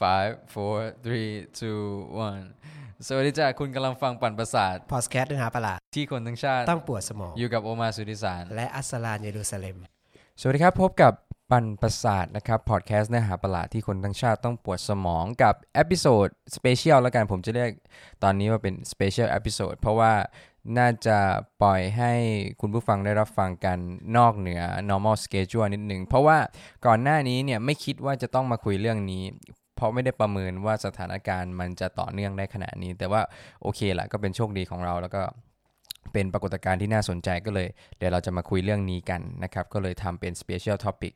[0.00, 1.82] five four three two
[2.28, 2.44] one
[3.06, 9.76] สวัสดีจ้าคุณกำลังฟังปั่นประสาท พอดแคสต์เนื้อหาประหลาดที่คนทั้งชาติ ต้องปวดสมอง อยู่กับโอมาสุดิสาร และอัสลานเยรูซาเล็ม
[10.40, 11.12] สวัสดีครับพบกับ
[11.50, 17.70] ปั่นประสาทนะครับพอดแคสต์เนื้อหาประหลาดที่คนทั้งชาติต้องปวดสมองกับ episode special แล้วกันผมจะเรียก
[18.22, 20.12] ตอนนี้ว่าเป็น special episode เพราะว่า
[20.78, 21.18] น่าจะ
[21.62, 22.12] ปล่อยให้
[22.60, 23.78] คุณผู้ฟังได้รับฟังกัน
[24.16, 26.38] นอกเหนือ normal schedule นิดหนึ่ง เพราะว่า
[26.86, 29.24] ก่อนหน้านี้เนี่ยไม่คิดว่าจะต้องมาคุยเรื่องนี้
[29.76, 33.22] เพราะไม่ได้ประเมินว่าสถานการณ์มันจะต่อเนื่องได้ขนาดนี้ แต่ว่า
[33.62, 35.22] โอเคแหละก็เป็นโชคดีของเราแล้วก็
[36.12, 37.68] เป็นปรากฏการณ์ที่น่าสนใจก็เลย
[37.98, 41.14] เดี๋ยวเราจะมาคุยเรื่องนี้กันนะครับ ก็เลยทำเป็น Special Topic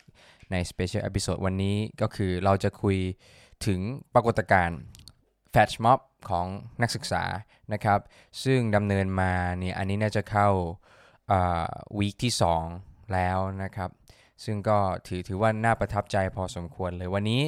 [0.51, 2.99] ใน Special Episode วันนี้ก็คือเราจะคุย
[3.67, 3.81] ถึง
[4.15, 4.79] ปรากฏการณ์
[5.53, 6.47] Flash Mob ของ
[6.83, 7.25] นักศึกษา
[7.73, 8.01] นะครับ
[8.45, 10.49] ซึ่งดำเนินมาเนี่ยอันนี้น่าจะเข้า
[11.99, 12.33] วีคที่
[12.73, 13.91] 2 แล้วนะครับ
[14.45, 17.43] ซึ่งก็ถือถือว่าน่าประทับใจพอสมควรเลยวันนี้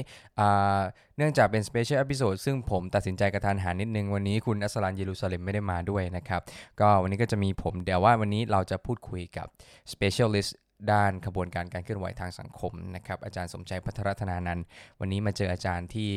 [1.17, 6.43] เนื่องจากเป็น Special Episode ซึ่งผมตัดสินใจกระทันหันนิดนึง วันนี้คุณอัสลันเยรูซาเล็มไม่ได้มาด้วยนะครับ
[6.81, 9.47] ก็วันนี้ก็จะมีผมเดี๋ยวว่าวันนี้เราจะพูดคุยกับ
[9.93, 10.51] Specialist
[10.93, 14.61] ด้านขบวนการการเคลื่อนไหวทางสังคมนะครับอาจารย์สมใจพัทรธนานัน
[15.01, 16.09] วันนี้มาเจออาจารย์ที่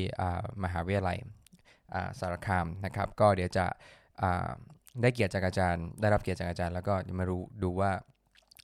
[0.63, 1.17] มหาวิทยาลัย
[2.19, 3.65] สารคามนะครับ ก็เดี๋ยวจะ
[4.21, 4.49] อ่า
[5.01, 7.91] ได้เกียรติจากอาจารย์ ได้รับเกียรติจากอาจารย์ แล้วก็จะมารู้ดูว่า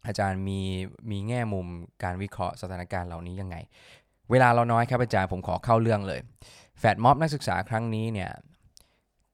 [0.08, 0.60] อาจารย์มี
[1.12, 1.68] มีแง่มุม
[2.04, 3.58] การวิเคราะห์สถานการณ์เหล่านี้ยังไง
[4.32, 6.22] เวลาเราน้อยครับอาจารย์ผมขอเข้าเรื่องเลย
[6.80, 8.32] แฟดม็อบนักศึกษาครั้งนี้เนี่ย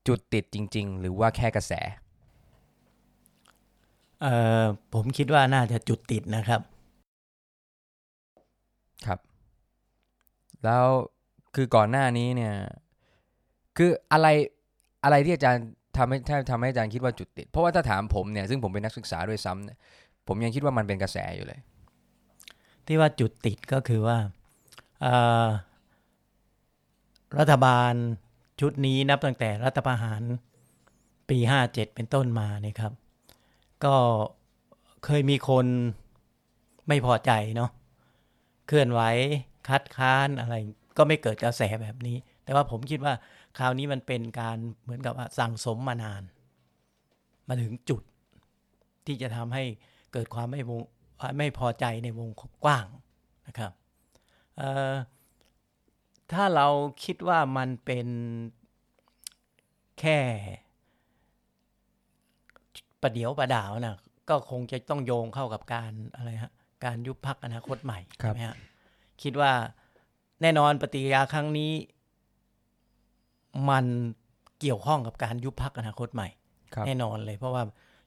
[0.08, 1.74] จุดติดจริง ๆ หรือว่าแค่กระแส
[4.22, 6.62] เอ่อผมคิดว่าน่าจะจุดติดนะครับ
[9.06, 9.20] ครับ
[10.64, 10.86] แล้ว
[11.56, 12.54] คือก่อนหน้านี้เนี่ย
[13.78, 14.28] คืออะไร
[15.04, 15.66] อะไรที่อาจารย์
[15.98, 16.18] ทำให้
[16.52, 19.78] ทำให้อาจารย์คิดว่าจุดติด เพราะว่าถ้าถามผมเนี่ยซึ่งผมเป็นนักศึกษาด้วยซ้ำเนี่ย
[20.28, 21.60] ผมยังคิดว่ามันเป็นกระแสอยู่เลย
[22.88, 24.18] ที่ว่าจุดติดก็คือว่า
[25.06, 25.48] อ่อ
[27.40, 27.94] รัฐบาล
[28.62, 30.22] ชุดนี้นับตั้งแต่รัฐประหาร
[31.30, 32.94] ปี57เป็นต้นมาเนี่ยครับ
[33.84, 33.96] ก็
[35.06, 35.66] เคยมีคน
[36.88, 37.72] ไม่พอใจเนาะ
[38.68, 39.02] เคลื่อนไหว
[39.70, 40.56] คัดค้านอะไร
[40.98, 43.14] ก็ไม่เกิดกระแสแบบนี้ แต่ว่าผมคิดว่า
[43.58, 46.24] คราวนี้มันเป็นการเหมือนกับว่าสั่งสมมานาน
[47.48, 48.02] มาถึงจุด
[49.06, 49.64] ที่จะทำให้
[50.14, 50.82] เกิดความไม่ง
[51.38, 52.30] ไม่พอใจในวง
[52.64, 52.86] กว้าง
[53.48, 53.72] นะครับ
[56.32, 56.68] ถ้าเรา
[57.04, 58.08] คิดว่ามันเป็น
[60.00, 60.20] แค่
[63.02, 63.98] ประเดี๋ยวประดาวนะ
[64.30, 66.52] ก็คงจะต้องโยงเข้ากับการอะไรฮะ
[66.86, 68.58] การยุบพักอนาคตใหม่ครับใช่ไหมฮะ
[69.24, 69.52] คิดว่า
[70.42, 71.72] แน่นอนปฏิกิริยาครั้งนี้
[73.70, 73.86] มัน
[74.60, 76.30] เกี่ยวข้องกับการยุบพักอนาคตใหม่
[76.74, 77.64] ครับแน่นอนเลยเพราะว่า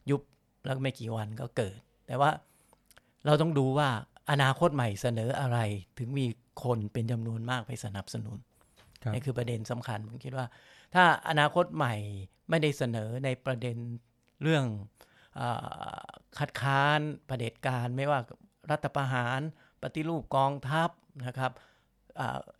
[0.09, 0.21] ยุบ
[0.65, 1.77] แล้วไม่กี่วันก็เกิด
[2.07, 2.29] แต่ว่า
[3.25, 3.89] เราต้องดูว่า
[4.31, 5.59] อนาคตใหม่เสนออะไร
[5.97, 6.25] ถึงมี
[6.63, 8.37] คนเป็นจำนวนมากไปสนับสนุน
[9.03, 10.45] ครับนี่คือประเด็นสำคัญผมคิดว่า
[10.95, 11.95] ถ้าอนาคตใหม่
[12.49, 13.77] ไม่ได้เสนอในประเด็น
[14.43, 14.65] เรื่อง
[15.35, 15.41] เอ
[15.99, 16.01] อ
[16.37, 18.19] คัดค้านประเผด็จการไม่ว่า
[18.71, 19.39] รัฐประหาร
[19.81, 20.89] ปฏิรูปกองทัพ
[21.27, 21.66] นะครับอ่า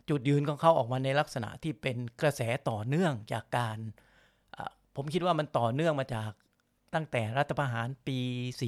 [0.08, 3.78] จุดยืนของเขาออกมาในลักษณะที่เป็นกระแสต่อเนื่องจากการ
[4.56, 6.30] อ่าผมคิดว่ามันต่อเนื่องมาจาก
[6.94, 8.18] ตั้งแต่รัฐประหารปี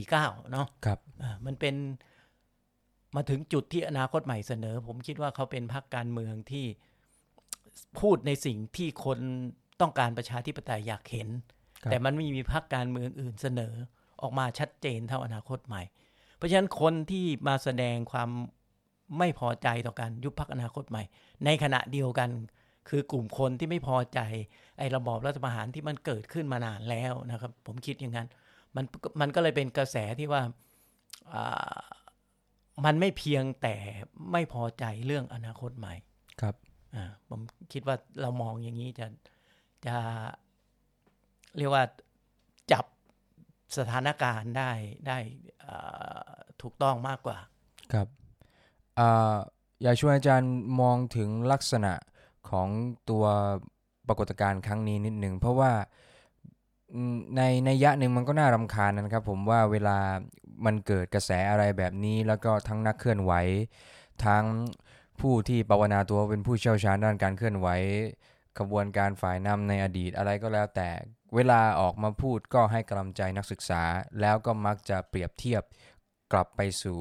[0.01, 1.75] 49 เนาะครับอ่ามันเป็น
[3.17, 6.67] มาถึงจุดที่อนาคตใหม่เสนอ ผมคิดว่าเขาเป็นพรรคการเมืองที่
[8.01, 9.19] พูดในสิ่งที่คน
[9.81, 11.29] ต้องการประชาธิปไตยอยากเห็น
[11.83, 13.75] ครับแต่มันไม่มีพรรคการเมืองอื่นเสนอ
[14.23, 15.83] ออกมาชัดเจนเท่าอนาคตใหม่
[16.37, 18.31] เพราะฉะนั้นคนที่มาแสดงความ
[19.19, 21.03] ไม่พอใจต่อการยุบพรรคอนาคตใหม่
[21.45, 22.31] ในขณะเดียวกัน
[22.89, 24.21] คือกลุ่มคนที่ไม่พอใจ
[24.79, 28.29] ไอ้ระบอบรัฐประหารที่มันเกิดขึ้นมานานแล้วนะครับ ผมคิดอย่างนั้น
[28.77, 28.85] มัน
[29.21, 30.43] มันก็เลยเป็นกระแสที่ว่า
[31.35, 31.81] อ่า
[32.85, 33.77] มันไม่เพียงแต่
[34.33, 35.95] ไม่พอใจเรื่องอนาคตใหม่
[36.41, 36.55] ครับ
[36.95, 37.41] อ่าผม
[37.73, 39.07] คิดว่าเรามองอย่างนี้จะ
[39.87, 39.97] จะ
[41.57, 41.85] เรียกว่า
[42.73, 42.85] จับ
[43.79, 44.71] สถานการณ์ได้
[45.09, 45.19] ได้
[45.67, 46.29] อ่า
[46.63, 47.39] ถูกต้องมากกว่า
[47.93, 48.09] ครับ
[49.83, 51.93] อยากชวนอาจารย์มองถึงลักษณะ
[52.51, 52.69] ของ
[53.11, 53.25] ตัว
[54.09, 55.73] ปรากฏการณ์ครั้งนี้นิดหนึ่ง เพราะว่า
[57.37, 59.99] ในในยะหนึ่งมันก็น่ารำคาญนะครับ ผมว่าเวลา
[60.65, 63.33] มันเกิดกระแสอะไรแบบนี้ แล้วก็ทั้งนักเคลื่อนไหว
[64.27, 64.45] ทั้ง
[65.21, 67.69] ผู้ที่ปรารถนาตัวเป็นผู้เชี่ยวชาญด้านการเคลื่อนไหว
[68.59, 70.89] ขบวนการฝ่ายนำในอดีตอะไรก็แล้วแต่
[71.35, 73.83] เวลาออกมาพูดก็ให้กำลังใจนักศึกษา
[74.21, 75.63] แล้วก็มักจะเปรียบเทียบ
[76.33, 76.99] กลับไปสู่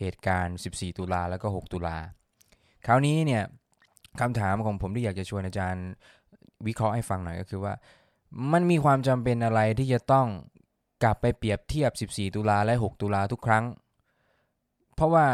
[0.00, 1.96] เหตุการณ์ 14 ตุลาแล้วก็ 6 ตุลา
[2.86, 3.42] คราวนี้เนี่ย
[4.20, 5.86] คำถามของผมที่อยากจะชวนอาจารย์
[6.66, 7.74] วิเคราะห์ให้ฟังหน่อยก็คือว่า
[8.52, 10.26] มันมีความจำเป็นอะไรที่จะต้อง
[11.02, 13.64] กลับไปเปรียบเทียบ 14 ตุลาและ 6 ตุลาทุกครั้ง
[14.94, 15.26] เพราะว่า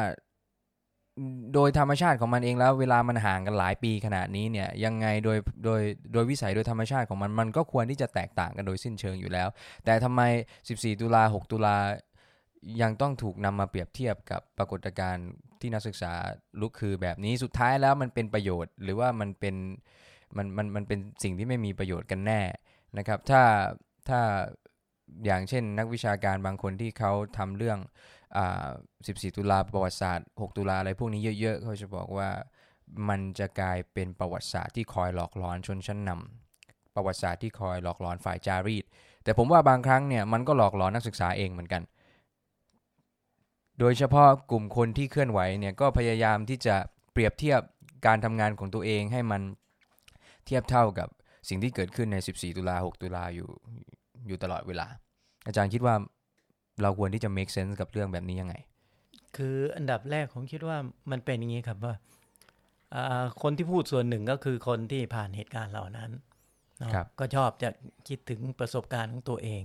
[1.55, 5.81] โดยธรรมชาติของมันเองแล้วเวลามันห่างกันหลายปีขนาดนี้เนี่ยยังไงโดยโดย
[6.13, 9.49] โดยวิสัยโดยธรรมชาติของมันมันก็ควรที่จะแตกต่างกันโดยสิ้นเชิงอยู่แล้ว
[9.85, 10.21] แต่ทำไม
[10.63, 11.77] 14 ตุลา 6 ตุลา
[12.83, 15.29] ยังต้องถูกนำมาเปรียบเทียบกับปรากฏการณ์
[15.61, 16.13] ที่นักศึกษา
[16.61, 19.55] ลุกคือแบบนี้สุดท้ายแล้วมันเป็นประโยชน์ หรือว่ามันเป็น
[20.37, 22.41] มันมันมันเป็นสิ่งที่ไม่มีประโยชน์กันแน่
[22.99, 23.43] นะครับ ถ้า
[24.09, 24.21] ถ้า
[25.25, 27.79] อย่างเช่นนักวิชาการบางคนที่เขาทำเรื่อง
[28.37, 28.69] อ่า
[29.07, 32.29] 14 ตุลาประวัติศาสตร์ 6 ตุลาอะไรพวกนี้เยอะ ๆ เขาจะบอกว่า
[33.09, 38.85] มันจะกลายเป็นประวัติศาสตร์ที่คอยหลอกหลอนชนชั้นนำประวัติศาสตร์ที่คอยหลอกหลอนฝ่ายจารีต
[39.25, 41.83] แต่ผมว่าบางครั้งเนี่ยมันก็หลอกหลอนนักศึกษาเองเหมือนกัน
[43.81, 46.77] โดยเฉพาะกลุ่มคนที่เคลื่อนไหวเนี่ยก็พยายามที่จะ
[47.13, 47.61] เปรียบเทียบ
[48.07, 49.43] การทำงานของตัวเองให้มัน
[50.47, 51.09] เทียบเท่ากับ
[51.49, 53.51] สิ่งที่เกิดขึ้นใน 14 ตุลา 6 ตุลาอยู่
[54.27, 54.87] อยู่ตลอดเวลา
[55.47, 55.95] อาจารย์คิดว่า
[56.83, 58.55] เราควรที่จะ make sense กับเรื่องแบบนี้ยังไง
[59.37, 60.77] คืออันดับแรกผมคิดว่า
[61.11, 61.95] มันเป็นอย่างนี้ครับว่า
[62.95, 66.11] อ่าคนที่พูดส่วนหนึ่งก็คือคนที่ผ่านเหตุการณ์เหล่านั้น
[66.79, 67.71] เนาะครับก็ชอบจะ
[68.09, 69.63] คิดถึงประสบการณ์ของตัวเอง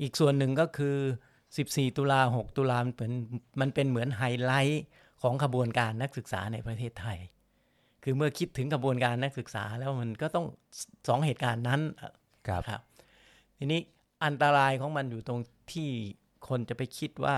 [0.00, 0.96] อีกส่วนหนึ่งก็คือ
[1.56, 3.12] 14 ตุลา6ตุลามันเป็น
[3.60, 4.84] มันเป็นเหมือนไฮไลท์
[5.22, 7.18] ของขบวนการนักศึกษาในประเทศไทย
[8.02, 10.46] คือเมื่อคิดถึงกระบวนการนักศึกษาแล้วมันก็ต้อง
[11.08, 11.80] สองเหตุการณ์นั้น
[12.48, 12.80] ครับครับ
[13.58, 13.80] ทีนี้
[14.24, 15.40] อันตรายของมันอยู่ตรง
[15.72, 15.90] ที่
[16.48, 17.36] คนจะไปคิดว่า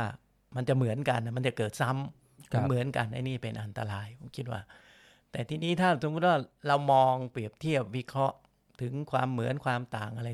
[0.56, 4.60] มันจะเหมือนกันนะมันจะเกิดซ้ำครับเหมือนกันไอ้นี่เป็นอันตรายผมคิดว่า
[5.32, 6.36] แต่ทีนี้ถ้าสมมติว่า
[6.68, 8.36] เรามองเปรียบเทียบวิเคราะห์
[8.80, 10.28] ถึงความเหมือนความต่างอะไร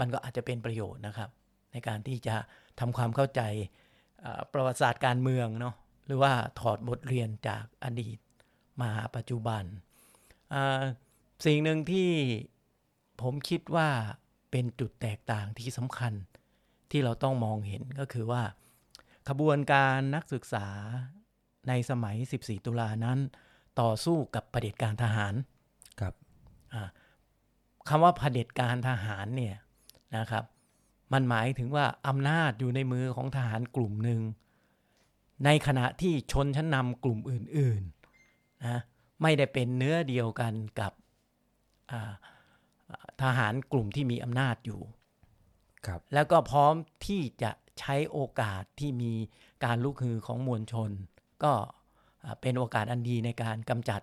[0.00, 1.30] มันก็อาจจะเป็นประโยชน์นะครับ
[1.72, 2.36] ในการที่จะ
[2.80, 3.42] ทำความเข้าใจ
[4.20, 5.74] เอ่อประวัติศาสตร์การเมืองเนาะ
[6.06, 8.18] หรือว่าถอดบทเรียนจากอดีต
[8.80, 9.64] มาหาปัจจุบัน
[10.54, 10.82] อ่า
[11.44, 12.10] สิ่งหนึ่งที่
[13.20, 13.88] ผมคิดว่า
[14.50, 16.12] เป็นจุดแตกต่างที่สำคัญ
[16.90, 18.42] ที่เราต้องมองเห็นก็คือว่า
[19.28, 20.66] ขบวนการนักศึกษา
[21.68, 23.18] ในสมัย 14 ตุลานั้น
[23.80, 25.34] ต่อสู้กับเผด็จการทหาร
[26.00, 26.14] ครับ
[26.74, 26.82] อ่า
[27.88, 29.56] คำว่าเผด็จการทหารเนี่ย
[30.16, 30.44] นะครับ
[31.12, 34.20] มันหมายถึงว่าอำนาจอยู่ในมือของทหารกลุ่มหนึ่ง
[35.44, 38.80] ในขณะที่ชนชั้นนำกลุ่มอื่นๆนะ
[39.22, 40.92] ไม่ได้เป็นเนื้อเดียวกันกับ
[41.90, 42.12] อ่า
[43.22, 44.80] ทหารกลุ่มที่มีอำนาจอยู่
[45.86, 46.74] ครับแล้วก็พร้อม
[47.06, 49.12] ที่จะใช้โอกาสที่มี
[49.64, 50.90] การลุกฮือของมวลชน
[51.44, 51.52] ก็
[52.24, 54.00] อ่าเป็นโอกาสอันดีในการกำจัด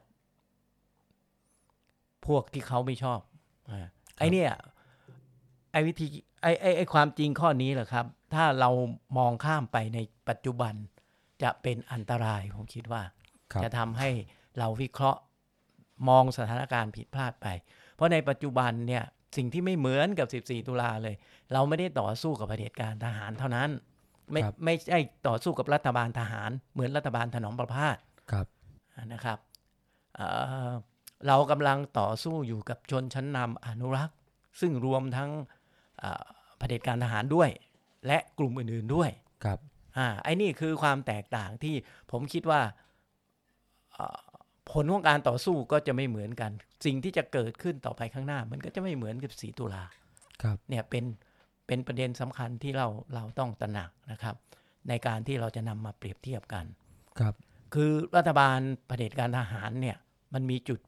[2.26, 3.20] พวกที่เขาไม่ชอบ
[3.70, 4.52] อาไอ้เนี่ย
[5.72, 6.08] ไอ้วิธี
[6.44, 8.70] ไอ้ไอ้ไอ้ความจริงข้อนี้แหละครับ ถ้าเรา
[9.18, 10.00] มองข้ามไปใน
[10.30, 10.74] ปัจจุบัน
[11.44, 13.02] จะเป็นอันตรายผมคิดว่า
[13.54, 14.10] ครับจะทำให้
[14.58, 15.20] เราวิเคราะห์
[16.10, 17.48] มองสถานการณ์ผิดพลาดไป
[17.96, 19.04] เพราะในปัจจุบันเนี่ย
[19.38, 21.16] สิ่งที่ไม่เหมือนกับ 14 ตุลาเลย
[21.54, 23.70] เราไม่ได้ต่อสู้กับเผด็จการทหารเท่านั้น
[24.32, 27.98] ไม่ครับไม่ใช่ต่อสู้กับรัฐบาลทหาร เหมือนรัฐบาลถนอมประพาส
[28.32, 28.46] ครับ
[29.14, 29.40] นะครับ
[30.16, 30.28] เอ่
[30.70, 30.72] อ
[31.28, 34.18] เรากำลังต่อสู้อยู่กับชนชั้นนำอนุรักษ์
[34.60, 35.32] ซึ่งรวมทั้ง
[36.04, 36.24] เอ่อ
[36.58, 37.50] เผด็จการทหารด้วย
[38.08, 39.10] และกลุ่มอื่นๆด้วย
[39.44, 39.60] ครับ
[39.98, 41.76] อ่าไอ้นี่คือความแตกต่างที่
[42.12, 42.62] ผมคิดว่า
[43.94, 44.22] เอ่อ
[44.72, 46.52] ผลของการต่อสู้ก็จะไม่เหมือนกัน
[46.86, 49.84] สิ่งที่จะเกิดขึ้นต่อไปข้างหน้า มันก็จะไม่เหมือนกับสีตุลา
[50.44, 51.06] ครับเนี่ยเป็น
[51.68, 54.36] เป็นประเด็นสำคัญที่เราเราต้องตระหนักนะครับ
[54.90, 56.66] ในการที่เราจะนำมาเปรียบเทียบกัน
[57.20, 57.34] ครับ
[57.74, 59.98] คือรัฐบาลเผด็จการทหารเนี่ย
[60.34, 60.80] มันมีจุด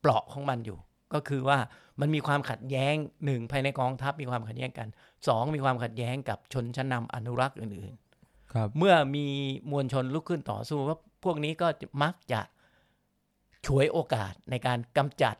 [0.00, 0.78] เปราะของมันอยู่
[1.14, 1.58] ก็คือว่า
[2.00, 2.94] มันมีความขัดแย้ง
[3.24, 4.88] หนึ่งภายในกองทัพมีความขัดแย้งกัน
[5.28, 7.92] สองมีความขัดแย้งกับชนชั้นนำอนุรักษ์อื่น
[8.52, 9.26] ครับๆเมื่อมี
[9.70, 12.40] มวลชนลุกขึ้นต่อสู้ว่าพวกนี้ก็จะมักจะ
[13.66, 15.36] ฉวยโอกาสในการกำจัด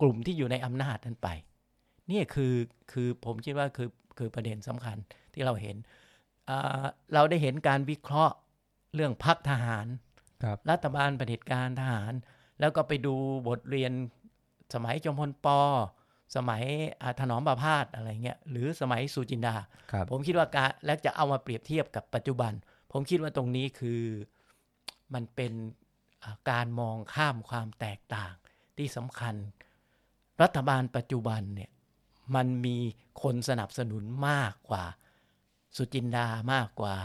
[0.00, 1.28] กลุ่มที่อยู่ในอำนาจนั้นไป
[2.10, 2.54] นี่คือ
[2.92, 3.88] คือผมคิดว่าคือ
[4.18, 4.96] คือประเด็นสำคัญ
[5.34, 5.76] ที่เราเห็น
[6.48, 8.34] อ่าเราได้เห็นการวิเคราะห์
[8.94, 9.86] เรื่องพักทหาร
[10.42, 12.12] ครับรัฐบาลเผด็จการทหาร
[12.60, 13.14] แล้วก็ไปดู
[13.48, 13.92] บทเรียน
[14.74, 15.46] สมัยจอมพลป
[16.36, 16.62] สมัย
[17.02, 19.54] อาถนอมประพาสอะไรเงี้ยหรือสมัยสุจินดา
[19.92, 22.52] ครับผมคิดว่าการแล้วจะเอามาเปรียบเทียบกับปัจจุบัน
[22.92, 24.02] ผมคิดว่าตรงนี้คือ
[25.14, 25.52] มันเป็น
[26.22, 28.32] อ่าการมองข้ามความแตกต่าง
[28.76, 29.34] ที่สำคัญ
[30.42, 31.70] รัฐบาลปัจจุบันเนี่ย
[32.34, 32.76] มันมี
[33.22, 34.84] คนสนับสนุนมากกว่า
[35.76, 36.96] สุจินดามากกว่า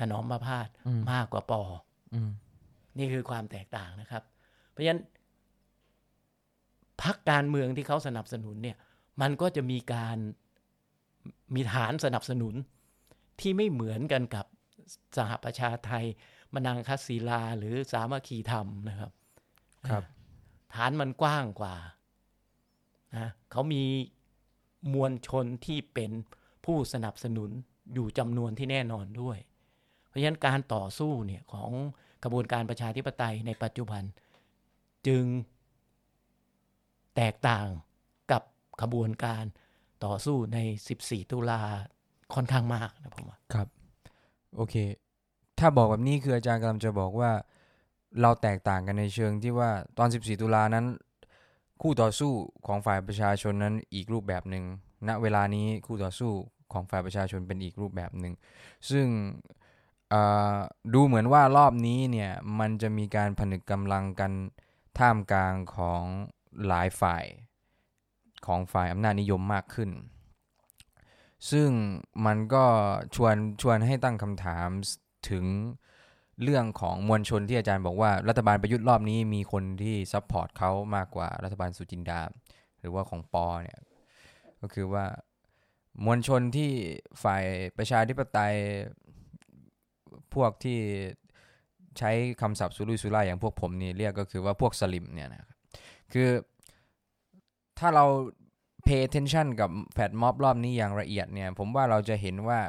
[0.00, 1.62] ถนอมประพาสอืมมากกว่าปอ
[2.14, 2.30] อืม
[2.98, 4.22] นี่คือความแตกต่างนะครับ
[4.70, 5.02] เพราะฉะนั้น
[7.02, 8.76] พักการเมืองที่เขาสนับสนุนเนี่ย
[9.20, 10.18] มันก็จะมีการ
[11.54, 12.54] มีฐานสนับสนุน
[13.40, 14.46] ที่ไม่เหมือนกันกับ
[15.16, 16.04] สหประชาไทย
[16.54, 19.10] มนังคศิลาหรือสามัคคีธรรมนะครับ
[19.88, 20.04] ครับ
[20.74, 21.76] ฐานมันกว้างกว่า
[23.16, 23.82] นะเขามี
[24.94, 26.10] มวลชนที่เป็น
[26.64, 27.50] ผู้สนับสนุน
[27.94, 29.38] อยู่จำนวนที่แน่นอนด้วย
[30.06, 31.70] เพราะฉะนั้นการต่อสู้เนี่ยของ
[32.22, 34.02] กระบวนการประชาธิปไตยในปัจจุบัน
[35.06, 35.24] จึง
[37.16, 37.66] แตกต่าง
[38.30, 38.42] กับ
[38.82, 39.44] ขบวนการ
[40.04, 40.58] ต่อสู้ใน
[40.94, 41.60] 14 ตุลา
[42.34, 43.68] ค่อนข้างมากนะผมว่าครับ
[44.56, 44.74] โอเค
[45.58, 47.30] ถ้าบอกแบบนี้คืออาจารย์กำลังจะบอกว่า
[48.20, 50.86] เราแตกต่างกันในเชิงที่ว่าตอน 14 ตุลานั้น
[51.82, 52.32] คู่ต่อสู้
[52.66, 54.64] ของฝ่ายประชาชนนั้นอีกรูปแบบหนึ่ง
[55.08, 56.32] ณเวลานี้คู่ต่อสู้
[56.72, 58.34] ของฝ่ายประชาชนเป็นอีกรูปแบบหนึ่ง
[58.90, 59.06] ซึ่ง
[60.94, 62.30] ดูเหมือนว่ารอบนี้เนี่ย
[62.60, 64.32] มันจะมีการผนึกกำลังกัน
[64.98, 66.02] ท่ามกลางของ
[66.66, 67.24] หลายฝ่าย
[68.46, 69.90] ของฝ่ายอำนาจนิยมมากขึ้น
[71.50, 71.68] ซึ่ง
[72.26, 72.64] มันก็
[73.14, 74.68] ชวนชวนให้ตั้งคำถาม
[75.30, 75.44] ถึง
[76.42, 82.20] เรื่องของมวลชนที่อาจารย์บอกว่ารัฐบาลประยุทธ์รอบนี้มีคนที่ support เขามากกว่ารัฐบาลสุจินดา
[82.80, 83.46] หรือว่าของ ป.
[83.62, 83.78] เนี่ย
[84.60, 85.04] ก็คือว่า
[86.04, 86.70] มวลชนที่
[87.22, 87.44] ฝ่าย
[87.78, 88.54] ประชาธิปไตย
[90.34, 90.78] พวกที่
[91.98, 95.44] ใช้คำศัพท์สุรุ่ยสุร่ายอย่างพวกผมนี่เรียกก็คือว่าพวกสลิมเนี่ยนะ
[96.12, 96.28] คือ
[97.78, 98.04] ถ้าเรา
[98.86, 102.60] pay attention กับแฟดม็อบรอบนี้อย่างละเอียดเนี่ย ผมว่าเราจะเห็นว่า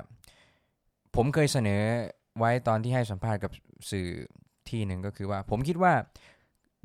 [1.16, 1.82] ผมเคยเสนอ
[2.40, 3.52] ไว้ตอนที่ให้สัมภาษณ์กับ
[3.92, 4.08] สื่อ
[4.70, 5.94] ที่หนึ่งก็คือว่า ผมคิดว่า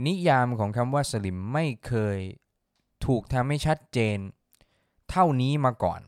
[0.06, 2.18] นิยามของคำว่าสลิมไม่เคย
[3.06, 4.18] ถูกทำให้ชัดเจน
[5.10, 6.00] เท่านี้มาก่อน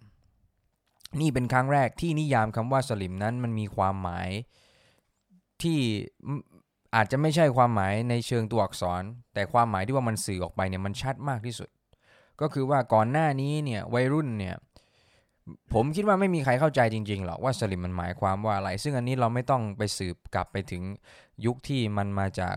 [1.20, 4.28] นี่เป็นครั้งแรกที่นิยามคำว่าสลิมนั้นมันมีความหมาย
[5.62, 5.78] ที่
[6.96, 9.02] อาจจะไม่ใช่ความหมายในเชิงตัวอักษร
[9.34, 11.68] แต่ความหมายที่ว่ามันสื่อออกไปเนี่ยมันชัดมากที่สุด
[12.40, 14.54] ก็คือว่าก่อนหน้านี้เนี่ยวัยรุ่นเนี่ย
[15.72, 20.82] ผมคิดว่าไม่มีใครเข้าใจจริงๆหรอกว่าสลิมมันหมายความว่าอะไร ซึ่งอันนี้เราไม่ต้องไปสืบกลับไปถึง
[21.46, 22.56] ยุคที่มันมาจาก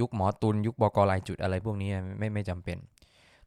[0.00, 2.78] ยุคหมอตุลยุคบกลายจุดอะไรพวกนี้ไม่ไม่จำเป็น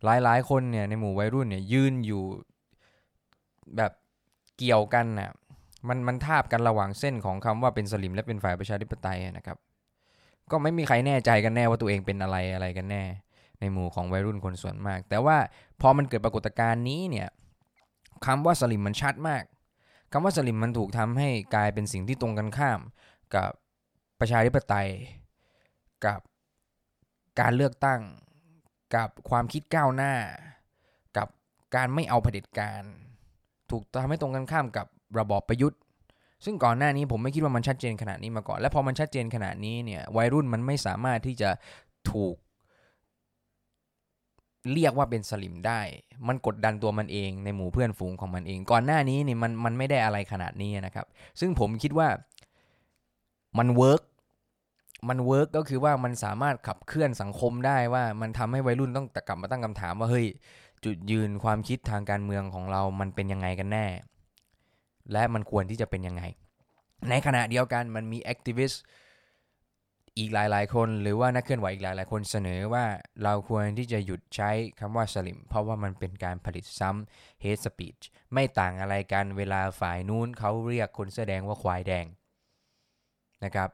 [0.03, 2.23] หลายๆ คนเนี่ยในหมู่วัยรุ่นเนี่ยยืนอยู่
[3.77, 3.91] แบบ
[4.57, 5.31] เกี่ยวกันน่ะ
[5.87, 9.57] มันมันทาบกันระหว่างเส้นของคำว่าเป็นสลิมและเป็นฝ่ายประชาธิปไตยนะครับ
[10.51, 13.03] ก็ไม่มีใครแน่ใจกันแน่ว่าตัวเองเป็นอะไรอะไรกันแน่
[13.59, 15.37] ในหมู่ของวัยรุ่นคนส่วนมาก แต่ว่า
[15.81, 17.29] พอมันเกิดปรากฏการณ์นี้เนี่ย
[18.25, 19.43] คำว่าสลิมมันชัดมาก
[20.11, 22.79] คำว่าสลิมมันถูกทำให้กลายเป็นสิ่งที่ตรงกันข้าม
[23.35, 23.49] กับ
[24.19, 24.89] ประชาธิปไตย
[26.05, 26.19] กับ
[27.39, 28.01] การเลือกตั้ง
[28.95, 30.13] กับความคิดก้าวหน้า
[31.17, 31.27] กับ
[31.75, 32.83] การไม่เอาเผด็จการ
[33.71, 34.87] ถูกทำให้ตรงกันข้ามกับ
[35.19, 35.79] ระบอบประยุทธ์
[36.43, 41.49] ซึ่งก่อนหน้านี้ผมไม่คิดว่ามันชัดเจนขนาดนี้มาก่อน และพอมันชัดเจนขนาดนี้เนี่ยวัยรุ่นมันไม่สามารถที่จะ
[42.11, 42.35] ถูก
[44.73, 45.81] เรียกว่าเป็นสลิมได้
[46.27, 51.05] มันกดดันตัวมันเองในหมู่เพื่อนฝูงของมันเอง ก่อนหน้านี้เนี่ยมันมันไม่ได้อะไรขนาดนี้นะครับ
[51.39, 52.07] ซึ่งผมคิดว่า
[53.57, 54.01] มัน work
[55.09, 60.27] มัน work ก็คือว่ามันสามารถขับเคลื่อนสังคมได้ว่ามันทำให้วัยรุ่นต้องกลับมาตั้งคำถามว่าเฮ้ย
[60.85, 63.85] จุดยืนความคิดทางการเมืองของเรามันเป็นยังไงกันแน่
[65.11, 66.23] และมันควรที่จะเป็นยังไง
[67.09, 68.83] ในขณะเดียวกันมันมี activist
[70.17, 72.85] อีกหลาย ๆ คน หรือว่านักเคลื่อนไหวอีกหลาย ๆ คนเสนอว่า
[73.23, 78.01] เราควรที่จะหยุดใช้คำว่าสลิ่ม เพราะว่ามันเป็นการผลิตซ้ำ hate speech
[78.33, 82.05] ไม่ต่างอะไรกันเวลาฝ่ายนู้นเขาเรียกคนเสื้อแดงว่าควายแดง
[83.43, 83.69] นะครับ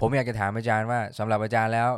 [0.00, 1.90] ผมอยากจะถามอาจารย์ว่าสำหรับอาจารย์แล้ว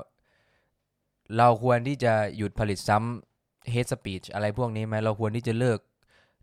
[1.38, 5.78] เราควรที่จะหยุดผลิตซ้ำ hate speech อะไรพวกนี้ไหมเราควรที่จะเลิก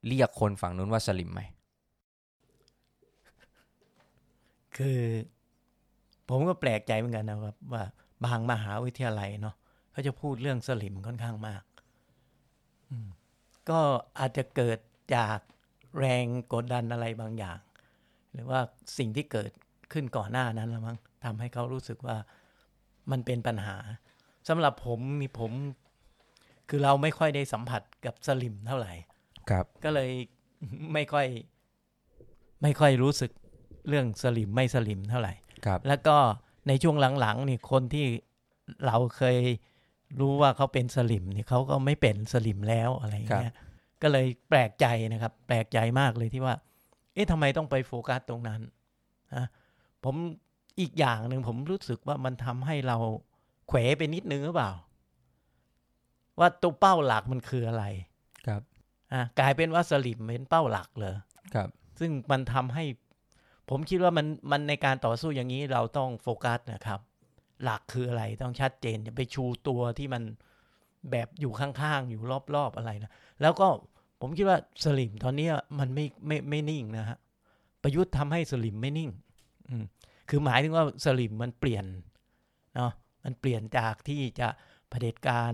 [0.08, 1.42] เรียกคนฝั่งนู้นว่าสลิมไหม
[4.78, 5.00] คือ
[6.30, 7.84] ผมก็แปลกใจเหมือนกันนะครับ ว่า
[8.26, 9.56] บางมหาวิทยาลัยเนาะ
[9.92, 11.64] เขาจะพูดเรื่องสลิ่มค่อนข้างมาก
[12.90, 13.08] อืม
[13.70, 13.80] ก็
[14.20, 14.80] อาจจะเกิด
[15.16, 15.40] จาก
[16.00, 17.60] แรงกดดันอะไรบางอย่าง
[18.34, 18.60] หรือว่า
[18.98, 19.52] สิ่งที่เกิด
[19.94, 22.18] ขึ้นก่อนหน้านั้นละมั้งทำให้เขารู้สึกว่า
[23.12, 23.78] มันเป็นปัญหา
[24.48, 25.52] สำหรับผมมีผม
[26.70, 28.94] คือเราไม่ค่อยได้สัมผัสกับสลิ่มเท่าไหร่
[29.50, 30.10] ครับ ก็เลย
[30.94, 31.28] ไม่ค่อย
[32.62, 33.32] ไม่ค่อยรู้สึก
[33.88, 35.34] เรื่องสลิ่มไม่สลิ่มเท่าไหร่
[35.66, 36.18] ครับ แล้วก็
[36.68, 38.06] ในช่วงหลังๆนี่คนที่
[38.86, 39.38] เราเคย
[40.20, 43.56] รู้ว่าเขาเป็นสลิมนี่เขาก็ไม่เป็นสลิมแล้วอะไรอย่างเงี้ย
[44.02, 46.56] ก็เลยแปลกใจนะครับ แปลกใจมากเลยที่ว่า
[47.14, 48.62] เอ๊ะทำไมต้องไปโฟกัสตรงนั้น
[49.36, 49.46] นะ
[50.04, 50.16] ผม
[50.80, 52.98] อีกอย่างหนึ่งผมรู้สึกว่ามันทำให้เรา
[53.68, 54.72] เขวไปนิดนึงหรือเปล่า
[56.40, 57.86] ว่าตัวเป้าหลักมันคืออะไร
[58.48, 58.62] ครับ
[59.14, 61.16] อะกลายเป็นว่าสลิมเป็นเป้าหลักเลย
[61.54, 62.84] ครับ ซึ่งมันทำให้
[63.70, 67.00] ผมคิดว่ามันมันในการต่อสู้อย่างนี้เราต้องโฟกัสนะครับ
[67.64, 70.24] หลักคืออะไรต้องชัดเจนอย่าไปชูตัวที่มัน
[71.12, 72.22] แบบอยู่ข้างๆ อยู่
[72.56, 73.68] รอบๆอะไรนะ แล้วก็
[74.22, 77.18] ผมคิดว่าสลิมตอนเนี้ยมันไม่ไม่ไม่นิ่งนะฮะ
[77.84, 79.12] ประยุทธ์ทำให้สลิมไม่นิ่ง
[79.70, 79.84] อืม
[80.30, 81.86] คือหมายถึงว่าสลิมมันเปลี่ยน
[82.76, 82.92] เนาะ
[83.24, 84.48] มันเปลี่ยนจากที่จะ
[84.90, 85.54] เผด็จการ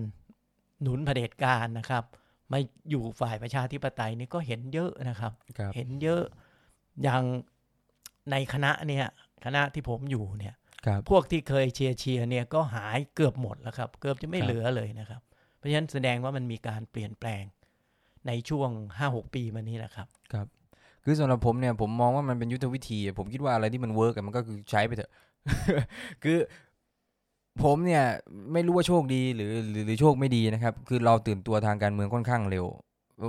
[0.82, 2.03] หนุนเผด็จการนะครับ
[2.51, 6.24] มาอยู่ฝ่ายประชาธิปไตยนี่ก็เห็นเยอะนะครับครับเห็นเยอะ
[7.03, 7.24] อย่าง
[8.32, 9.06] ในคณะเนี่ย
[9.46, 15.22] คณะที่ผมอยู่เนี่ยครับพวกที่เคยเชียร์เชียร์เนี่ยก็หายเกือบหมดแล้วครับ เกือบจะไม่ครับเหลือเลยนะครับ
[15.58, 17.44] เพราะฉะนั้นแสดงว่ามันมีการเปลี่ยนแปลง
[18.28, 20.08] ในช่วงห้าหกปีมานี้แหละครับ
[21.04, 25.12] คือสำหรับผมเนี่ยผมมองว่ามันเป็นยุทธวิธี ผมคิดว่าอะไรที่มัน work มันก็คือใช้ไปเถอะ
[26.24, 26.38] คือ
[27.63, 28.04] ผมเนี่ย
[28.54, 32.66] ไม่รู้ว่าโชคดีหรือหรือหรือโชคไม่ดีนะครับ คือเราตื่นตัวทางการเมืองค่อนข้างเร็ว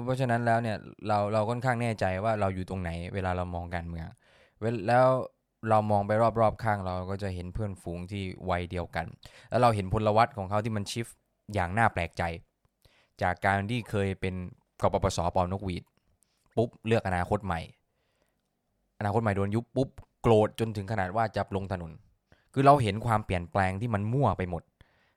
[0.04, 0.76] เพราะฉะนั้นแล้วเนี่ย
[1.08, 4.06] เราเราค่อนข้างแน่ใจว่าเราอยู่ตรงไหน เวลาเรามองการเมือง
[4.62, 5.06] เวลแล้ว
[5.68, 9.06] เรามองไปรอบๆข้างเราก็จะเห็นเพื่อนฝูงที่วัยเดียวกัน
[9.50, 11.06] แล้วเราเห็นพลวัตของเขาที่มันชิฟ
[11.54, 12.22] อย่างน่าแปลกใจ
[13.22, 14.34] จากการที่เคยเป็น
[14.82, 15.84] กปปสปอนกหวีด
[16.56, 17.60] ปุ๊บเลือกอนาคตใหม่
[18.98, 19.88] อนาคตใหม่โดนยุบปุ๊บ
[20.22, 21.92] โกรธจนถึงขนาดว่าจะลงถนน
[22.52, 24.62] คือเราเห็นความเปลี่ยนแปลงที่มันมั่วไปหมด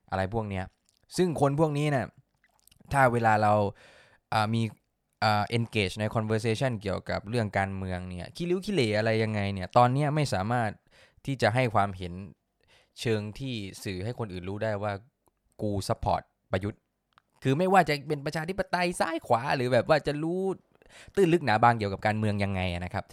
[0.09, 0.65] อะไรพวกเนี้ย
[1.17, 2.05] ซึ่งคนพวกนี้นี่ย
[2.93, 3.53] ถ้าเวลาเรา
[4.33, 4.61] อ่ามี
[5.21, 10.69] เอ่า engage ใน conversation เกี่ยวกับเรื่องการเมืองเนี่ยขี้ริ้วขี้เหร่อะไรยังไงเนี่ยตอนนี้ไม่สามารถ
[11.25, 12.13] ที่จะให้ความเห็น
[12.99, 13.53] เชิงที่
[13.83, 14.93] สื่อให้คนอื่นรู้ได้ว่า
[15.61, 16.81] กู support ประยุทธ์
[17.43, 20.41] คือไม่ว่าจะเป็นประชาธิปไตยซ้ายขวา หรือแบบว่าจะรู้
[21.15, 23.03] ตื้นลึกหนาบางเกี่ยวกับการเมืองยังไงนะครับ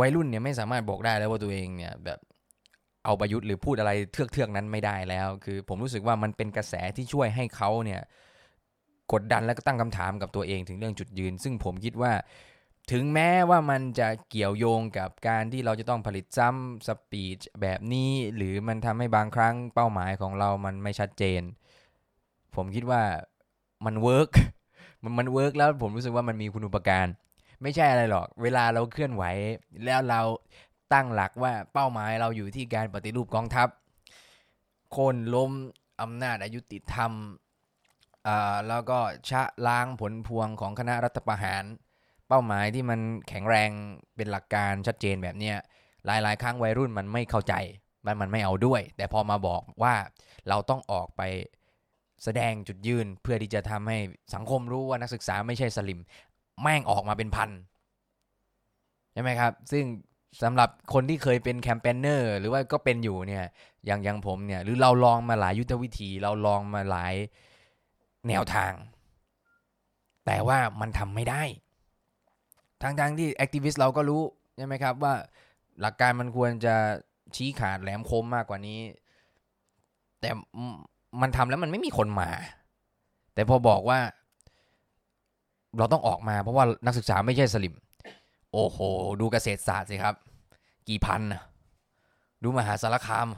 [0.00, 2.18] วัยรุ่นเนี่ยไม่สามารถบอกได้แล้วว่าตัวเองเนี่ยแบบ
[3.04, 8.00] เอาประยุทธ์หรือพูดอะไรเทือกเทือกๆนั้นไม่ได้แล้ว คือผมรู้สึกว่ามันเป็นกระแสที่ช่วยให้เขาเนี่ย
[9.12, 12.12] กดดันและก็ตั้งคำถามกับตัวเองถึงเรื่องจุดยืน ซึ่งผมคิดว่า
[12.92, 21.42] ถึงแม้ว่ามันจะเกี่ยวโยงกับการที่เราจะต้องผลิตซ้ำสปีดแบบนี้ หรือมันทำให้บางครั้งเป้าหมายของเรามันไม่ชัดเจน
[22.56, 23.02] ผมคิดว่า
[23.86, 24.30] มัน work
[25.02, 27.06] มันมัน work แล้วผมรู้สึกว่ามันมีคุณูปการ
[27.62, 29.24] ไม่ใช่อะไรหรอก เวลาเราเคลื่อนไหว
[29.84, 30.20] แล้วเรา
[30.92, 33.68] ตั้งหลักว่าเป้าหมายเราอยู่ที่การปฏิรูปกองทัพ
[34.96, 35.50] โค่นล้ม
[36.02, 37.12] อำนาจอยุติธรรม
[38.68, 38.98] แล้วก็
[39.30, 41.64] ชะล้างผลพวงของคณะรัฐประหาร
[42.28, 43.70] เป้าหมายที่มันแข็งแรง
[44.16, 45.56] เป็นหลักการชัดเจนแบบเนี้ย
[46.06, 47.54] หลาย ๆ ครั้งวัยรุ่นมันไม่เข้าใจ
[48.06, 49.94] มันมันไม่เอาด้วย แต่พอมาบอกว่า
[50.48, 51.22] เราต้องออกไป
[52.24, 53.98] แสดงจุดยืนเพื่อที่จะทำให้
[54.34, 56.00] สังคมรู้ว่านักศึกษาไม่ใช่สลิ่ม
[56.62, 57.50] แม่งออกมาเป็นพัน
[59.12, 59.84] ใช่ไหมครับ ซึ่ง
[60.42, 63.44] สำหรับคนที่เคยเป็น campaigner หรือว่าก็เป็นอยู่เนี่ย
[63.86, 67.14] อย่างอย่างผมเนี่ยหรือเราลองมาหลายยุทธวิธี เราลองมาหลาย
[68.28, 68.72] แนวทาง
[70.26, 71.42] แต่ว่ามันทำไม่ได้
[72.82, 74.22] ทางทางๆที่ activist เราก็รู้
[74.56, 75.14] ใช่ไหมครับว่า
[75.80, 76.74] หลักการมันควรจะ
[77.36, 78.80] ชี้ขาดแหลมคมมากกว่านี้
[80.20, 80.30] แต่
[81.20, 82.30] มันทำแล้วมันไม่มีคนมา
[83.34, 83.98] แต่พอบอกว่า
[85.78, 87.74] เราต้องออกมาเพราะว่านักศึกษาไม่ใช่สลิม
[88.52, 88.78] โอ้โห
[89.20, 90.14] ดูเกษตรศาสตร์สิครับ
[90.88, 91.42] กี่พันนะ
[92.42, 93.28] ดูมหาสารคาม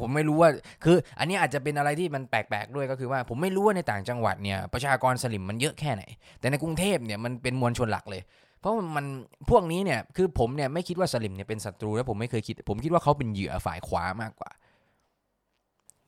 [0.00, 0.50] ผมไม่รู้ว่า
[0.84, 6.02] คือ อันนี้อาจจะเป็นอะไรที่มันแปลกๆด้วยก็คือว่า ผมไม่รู้ว่าในต่างจังหวัดเนี่ยประชากรสลิมมันเยอะแค่ไหน
[6.40, 8.22] แต่ในกรุงเทพเนี่ยมันเป็นมวลชนหลักเลย
[8.60, 9.06] เพราะมัน
[9.50, 14.50] พวกนี้เนี่ยคือผมเนี่ยไม่คิดว่าสลิ่มเนี่ยเป็นศัตรูแล้วผมไม่เคยคิด ผมคิดว่าเขาเป็นเหยื่อฝ่ายขวามากกว่า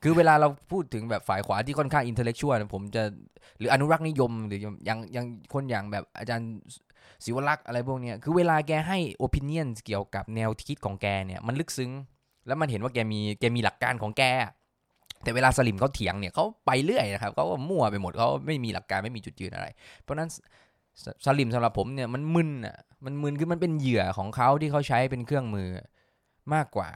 [0.03, 3.03] คือเวลาเราพูดถึงแบบฝ่ายขวาที่ค่อนข้าง intellectual ผมจะ
[3.59, 6.51] หรืออนุรักษ์นิยมหรืออย่างอย่างคนอย่างแบบอาจารย์
[7.25, 11.91] ศิวลักษ์อะไรพวกเนี้ยคือเวลาแกให้ opinion เกี่ยวกับแนวคิดของแกเนี่ยมันลึกซึ้ง
[12.47, 14.23] แล้วมันเห็นว่าแกมีแกมีหลักการของแก
[15.23, 19.67] แต่เวลาสลิ่มเขาเถียงเนี่ยเขาไปเรื่อยนะครับเขาก็มั่วไปหมดเขาไม่มีหลักการไม่มีจุดยืนอะไร
[20.03, 20.29] เพราะฉะนั้น
[21.03, 25.69] สสลิ่มสำหรับผมเนี่ยมันมึนอะมันมึนคือมันเป็นเหยื่อของเขาที่เขาใช้เป็นเครื่องมือ
[26.55, 26.91] มากกว่า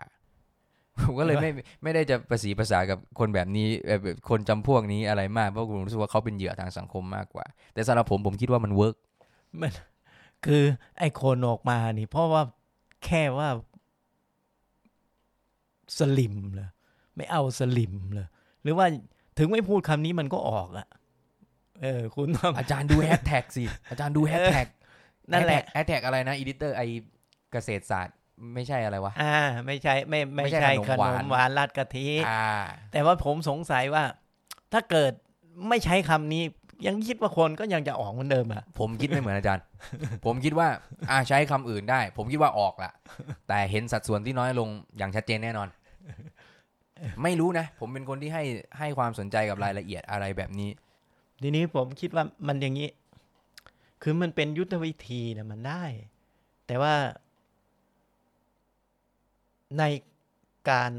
[1.03, 1.51] ผมก็เลยไม่
[1.83, 8.97] ไม่ได้จะประสีประสากับคนแบบนี้เอ่อแบบคนจำพวกนี้อะไรมากเพราะผมรู้สึกว่าเขาเป็นเหยื่อทางสังคมมากกว่า แต่สำหรับผมผมคิดว่ามัน work
[9.61, 9.73] มัน
[10.47, 10.63] คือ
[10.99, 12.43] ไอ้คนออกมานี่ เพราะว่า
[13.05, 13.49] แค่ว่า
[15.99, 16.69] สลิ่มเลย
[17.17, 18.27] ไม่เอาสลิ่มเลย
[18.63, 18.87] หรือว่า
[19.39, 20.89] ถึงไม่พูดคำนี้มันก็ออกอะ
[21.83, 24.67] เออ คุณต้อง อาจารย์ดูแฮชแท็กสิ อาจารย์ดูแฮชแท็ก
[25.33, 26.83] นั่นแหละ แฮชแท็กอะไรนะ editor ไอ้
[27.53, 28.17] เกษตรศาสตร์
[28.55, 32.47] ไม่ใช่อะไรวะ อ่า ไม่ใช่ไม่ไม่ไม่ใช่ใช่ขขนนมหวาน มหวานราดกะทิ อ่า
[32.93, 34.05] แต่ว่าผมสงสัยว่า
[34.73, 35.13] ถ้าเกิด
[35.69, 36.43] ไม่ใช้คำนี้
[36.87, 39.65] ยังคิดว่าคนก็ยังจะออกเหมือนเดิมอะผมคิดไม่เหมือนอาจารย์
[40.25, 40.69] ผมคิดว่า
[41.11, 42.91] อ่าใช้คำอื่นได้ ผมคิดว่าออกละ
[43.49, 45.69] แต่เห็นสัดส่วนที่น้อยลงอย่างชัดเจนแน่นอน
[47.23, 48.45] ไม่รู้นะ ผมเป็นคนที่ให้
[48.79, 50.71] ให้ความสนใจกับรายละเอียดอะไรแบบนี้
[51.43, 52.89] ทีนี้ผมคิดว่ามันอย่างนี้
[54.03, 55.85] คือมันเป็นยุทธวิธีนะมันได้
[56.67, 56.95] แต่ว่า
[59.79, 59.83] ใน
[60.71, 60.91] การ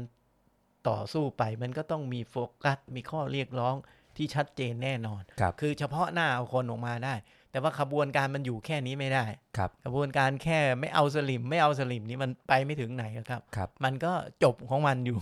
[0.88, 3.76] ต่อสู้ไปมันก็ต้องมีโฟกัส มีข้อเรียกร้อง
[4.20, 7.14] ที่ชัดเจนแน่นอนครับคือเฉพาะหน้าเอาคนออกมาได้
[7.50, 9.24] แต่ว่าขบวนการมันอยู่แค่นี้ไม่ได้
[9.56, 15.18] ครับกระบวนการแค่ไม่เอาสลิมไม่เอาสลิมนี่มันไปไม่ถึงไหนหรอกครับครับมันก็จบของมันอยู่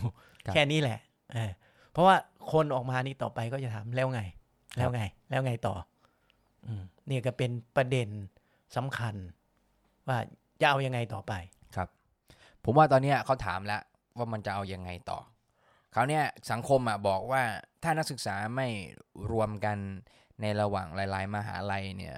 [0.46, 0.98] ครับแค่นี้แหละ
[1.34, 1.50] เออ
[1.92, 2.16] เพราะว่า
[2.52, 4.22] คนออกมานี่ต่อไปก็จะถามแล้วไง
[4.70, 5.74] ครับแล้วไง แล้วไงต่อ
[6.66, 8.08] อืมนี่ก็เป็นประเด็น
[8.76, 9.14] สำคัญ
[10.08, 10.18] ว่า
[10.60, 11.32] จะเอายังไงต่อไป
[12.64, 13.82] ผมว่าตอนเนี้ยเขาถามแล้ว
[14.16, 15.18] ว่ามันจะเอายังไงต่อ
[15.98, 17.42] ราวเนี้ยสังคมอะบอกว่า
[17.82, 18.68] ถ้านักศึกษาไม่
[19.30, 19.78] รวมกัน
[20.40, 22.16] ในระหว่างหลาย ๆ มหาลัยเนี่ย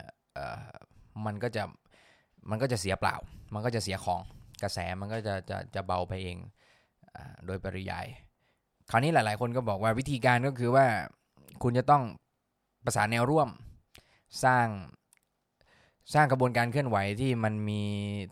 [1.25, 1.62] มันก็จะ
[2.51, 3.16] มันก็จะเสียเปล่า
[3.55, 4.21] มันก็จะเสียของ
[4.62, 6.37] กระแสมันก็จะจะจะเบาไปเอง
[7.14, 7.16] อ
[7.47, 8.07] โดยปริยาย
[8.90, 10.87] คราวนี้หลาย ๆ คนก็บอกว่าวิธีการก็คือว่า
[11.62, 12.03] คุณจะต้อง
[12.85, 13.49] ประสานแนวร่วม
[14.45, 14.66] สร้าง
[16.14, 17.83] สร้างกระบวนการเคลื่อนไหวที่มันมี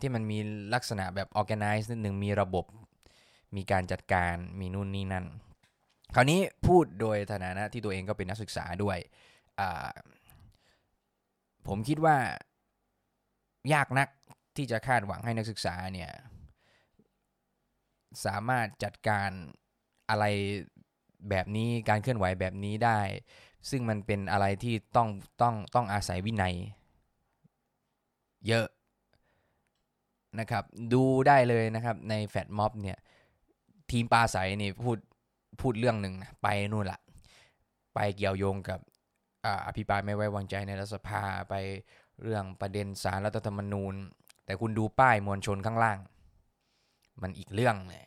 [0.01, 0.37] ที่มันมี
[0.73, 2.65] ลักษณะแบบ organize นิดหนึ่งมีระบบ
[3.55, 5.25] มีการจัดการมีนู่นนี่นั่น
[6.15, 8.97] คราวนี้พูดโดยฐานะที่ตัวเองก็เป็นนักศึกษาด้วย
[11.67, 12.17] ผมคิดว่า
[13.73, 14.09] ยากนัก
[14.57, 16.11] ที่จะคาดหวังให้นักศึกษาเนี่ย
[18.25, 19.29] สามารถจัดการ
[20.09, 20.25] อะไร
[21.29, 22.99] แบบนี้การเคลื่อนไหวแบบนี้ได้
[23.69, 25.09] ซึ่งมันเป็นอะไรที่ต้อง
[25.41, 26.55] ต้องต้องอาศัยวินัย
[28.47, 28.67] เยอะ
[30.39, 32.97] นะครับ ดูได้เลยนะครับในแฟดม็อบเนี่ย
[33.91, 34.97] ทีมปลาใสนี่พูด
[35.61, 36.99] พูดเรื่องหนึ่งนะไปนู่นละ
[37.95, 38.79] ไปเกี่ยวโยงกับ
[39.67, 41.53] อภิปรายไม่ไว้วางใจในรัฐสภาไป
[42.21, 43.93] เรื่องประเด็นสารรัฐธรรมนูญ
[44.45, 45.99] แต่คุณดูป้ายมวลชนข้างล่าง
[47.21, 48.03] มันอีกเรื่องเลย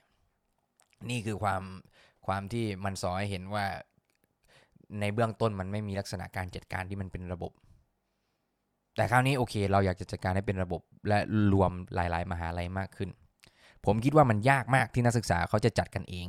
[1.11, 1.63] นี่คือความ
[2.27, 3.67] ความที่มันสอให้เห็นว่า
[5.01, 7.53] ในเบื้องต้นมันไม่มีลักษณะการจัดการที่มันเป็นระบบ
[8.97, 11.19] แต่คราวนี้โอเค เราอยากจะจัดการให้เป็นระบบและ
[11.53, 13.11] รวมหลาย ๆ มหาลัยมากขึ้น
[13.87, 16.29] ผมคิดว่ามันยากมากที่นักศึกษาเขาจะจัดกันเอง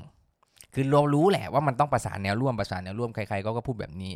[0.73, 4.13] คือเรารู้แหละว่ามันต้องประสานแนวร่วมประสานแนวร่วมใครๆก็ก็พูดแบบนี้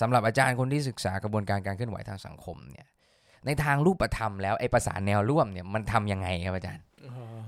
[0.00, 2.86] สำหรับอาจารย์คนที่ศึกษากระบวนการการเคลื่อนไหวทางสังคมเนี่ย
[3.46, 7.42] ในทางรูปธรรมแล้วไอ้ประสานแนวร่วมเนี่ยมันทำยังไงครับอาจารย์อ๋อ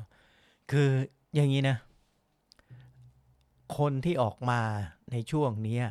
[0.71, 0.89] คือ
[1.35, 1.77] อย่างนี้นะ
[3.79, 4.61] คนที่ออกมา
[5.13, 5.85] ในช่วงเนี้ย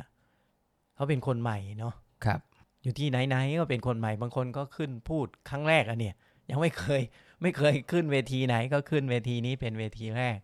[0.94, 2.40] เขาเป็นคนใหม่เนาะครับ
[2.82, 6.14] อยู่ที่ไหนๆก็เป็นคนใหม่บางคนก็ขึ้นพูดครั้งแรกอะเนี่ย
[6.50, 7.02] ยังไม่เคย
[7.42, 10.38] ไม่เคยขึ้นเวทีไหนก็ขึ้นเวทีนี้เป็นเวทีแรก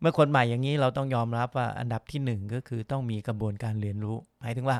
[0.00, 4.78] เมื่อคนใหม่อย่างนี้เราต้องยอมรับว่าอันดับที่หนึ่งก็คือต้องมีกระบวนการเรียนรู้ หมายถึงว่า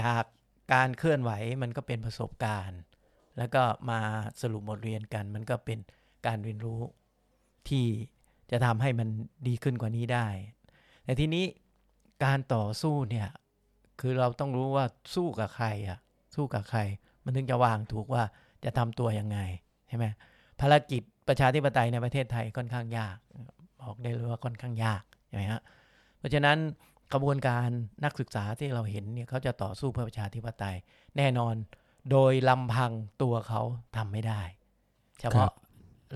[0.00, 0.24] จาก
[0.72, 1.30] การเคลื่อนไหว
[1.62, 2.80] มันก็เป็นประสบการณ์
[3.38, 4.00] แล้วก็มา
[4.40, 5.78] สรุปบทเรียนกัน มันก็เป็น
[6.26, 6.80] การเรียนรู้
[7.68, 7.86] ที่
[8.50, 9.08] จะทำให้มัน
[9.48, 10.26] ดีขึ้นกว่านี้ได้
[11.04, 11.44] แต่ทีนี้
[12.24, 13.28] การต่อสู้เนี่ย
[14.00, 15.98] คือเราต้องรู้ว่าสู้กับใครอะ
[16.34, 16.80] สู้กับใคร
[17.24, 18.22] มันถึงจะวางถูกว่า
[18.64, 19.38] จะทำตัวยังไง
[19.90, 20.06] ใช่ไหม
[20.60, 23.16] ภารกิจประชาธิปไตยในประเทศไทยค่อนข้างยาก
[23.82, 25.60] บอกได้เลยว่าค่อนข้างยากใช่ไหมฮะ
[26.18, 26.58] เพราะฉะนั้น
[27.12, 27.68] กระบวนการ
[28.04, 30.76] นักศึกษาที่เราเห็นเนี่ยเขาจะต่อสู้เพื่อประชาธิปไตย
[31.16, 31.54] แน่นอน
[32.10, 33.62] โดยลำพังตัวเขา
[33.96, 34.42] ทำไม่ได้
[35.20, 35.50] เฉพาะ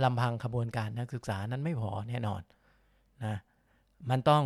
[0.04, 2.42] ลำพังขบวนการนักศึกษานั้นไม่พอแน่นอน
[3.24, 3.36] นะ
[4.10, 4.44] มันต้อง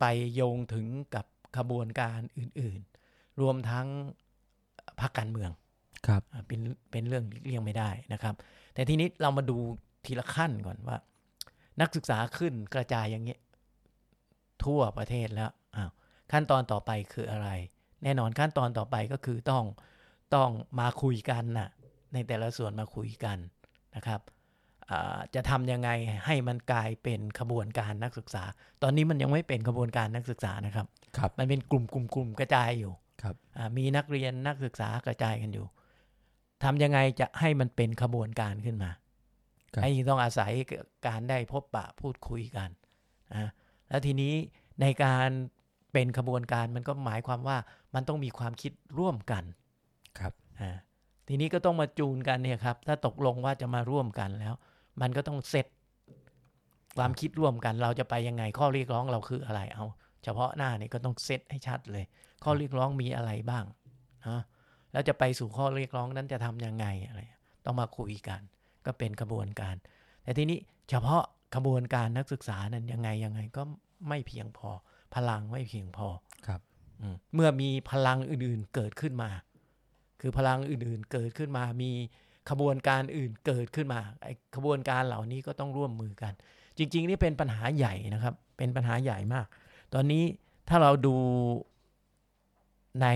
[0.00, 3.86] ไปโยงถึงกับขบวนการอื่นๆ รวมทั้ง
[5.00, 5.50] พรรคการเมือง
[6.06, 6.60] ครับอ่าเป็น
[6.90, 8.34] เป็นเรื่องหลีกเลี่ยงไม่ได้นะครับ
[8.74, 9.56] แต่ทีนี้เรามาดู
[10.04, 10.96] ทีละขั้นก่อนว่า
[11.80, 13.40] นักศึกษาขึ้นกระจายอย่างเงี้ย
[14.64, 15.90] ทั่วประเทศแล้วอ้าว
[16.32, 17.48] ขั้นตอนต่อไปคืออะไร
[18.02, 19.64] แน่นอนขั้นตอนต่อไปก็คือต้อง
[20.34, 21.68] ต้องมาคุยกันน่ะ
[22.12, 23.38] ในแต่ละส่วนมาคุยกัน
[23.96, 24.20] นะครับ
[24.90, 25.90] อ่าจะทำยังไง
[26.26, 28.42] ให้มันกลายเป็นขบวนการนักศึกษา
[28.82, 30.86] ตอนนี้มันยังไม่เป็นขบวนการนักศึกษานะครับ
[31.16, 35.66] ครับมันเป็นกลุ่มกลุ่มกลุ่มกระจายอยู่ครับอ่ามีนักเรียนนักศึกษากระจายกันอยู่
[36.62, 38.90] ทำยังไงจะให้มันเป็นขบวนการขึ้นมา
[39.74, 40.52] ครับไอ้ต้องอาศัย
[41.06, 42.70] การได้พบปะพูดคุยกัน
[43.34, 43.48] นะ
[43.88, 44.34] แล้วทีนี้
[44.80, 45.28] ในการ
[45.92, 47.56] เป็นขบวนการมันก็หมายความว่า
[47.94, 49.44] มันต้องมีความคิดร่วมกัน
[50.18, 50.70] ครับอ่า
[51.28, 54.54] ทีนี้ก็ต้องมาจูนกันเนี่ยครับ ถ้าตกลงว่าจะมาร่วมกันแล้ว
[55.00, 55.66] มันก็ต้องเซต
[56.98, 59.84] ความคิดร่วมกัน เราจะไปยังไงข้อเรียกร้องเราคืออะไรเอา
[60.24, 62.04] เฉพาะหน้านี่ก็ต้องเซตให้ชัดเลย
[62.44, 63.64] ข้อเรียกร้องมีอะไรบ้าง
[64.26, 64.42] นะ
[64.92, 67.20] แล้วจะไปสู่ข้อเรียกร้องนั้นจะทำยังไงอะไร
[67.64, 68.40] ต้องมาคุยกัน
[68.86, 69.74] ก็เป็นกระบวนการ
[70.22, 70.58] แต่ทีนี้
[70.90, 71.22] เฉพาะ
[71.54, 73.62] กระบวนการนักศึกษานั้นยังไงยังไงก็
[74.08, 74.68] ไม่เพียงพอ
[75.14, 76.08] พลังไม่เพียงพอ
[76.46, 76.60] ครับ
[77.00, 79.30] อืมเมื่อมีพลังอื่นๆเกิดขึ้นมา
[80.20, 81.90] คือพลังอื่นๆเกิดขึ้นมา มี
[82.50, 86.32] ขบวนการอื่นเกิดขึ้นมาไอ้ขบวนการเหล่านี้ก็ต้องร่วมมือกัน
[86.78, 89.46] จริง ๆ นี่เป็นปัญหาใหญ่นะครับ เป็นปัญหาใหญ่มาก
[89.94, 90.24] ตอนนี้
[90.68, 91.16] ถ้าเราดู
[93.02, 93.06] ใน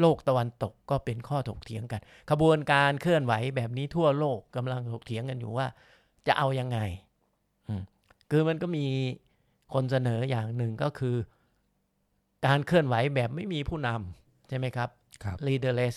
[0.00, 5.66] โลกตะวันตกก็เป็นข้อถกเถียงกัน ขบวนการเคลื่อนไหวแบบนี้ทั่วโลกกำลังถกเถียงกันอยู่ว่า
[6.26, 6.78] จะเอายังไง
[7.68, 7.82] อืม
[8.30, 8.86] คือมันก็มี
[9.74, 11.16] คนเสนออย่างหนึ่งก็คือ
[12.46, 14.90] การเคลื่อนไหวแบบไม่มีผู้นำใช่ไหมครับ
[15.24, 15.96] ครับ leaderless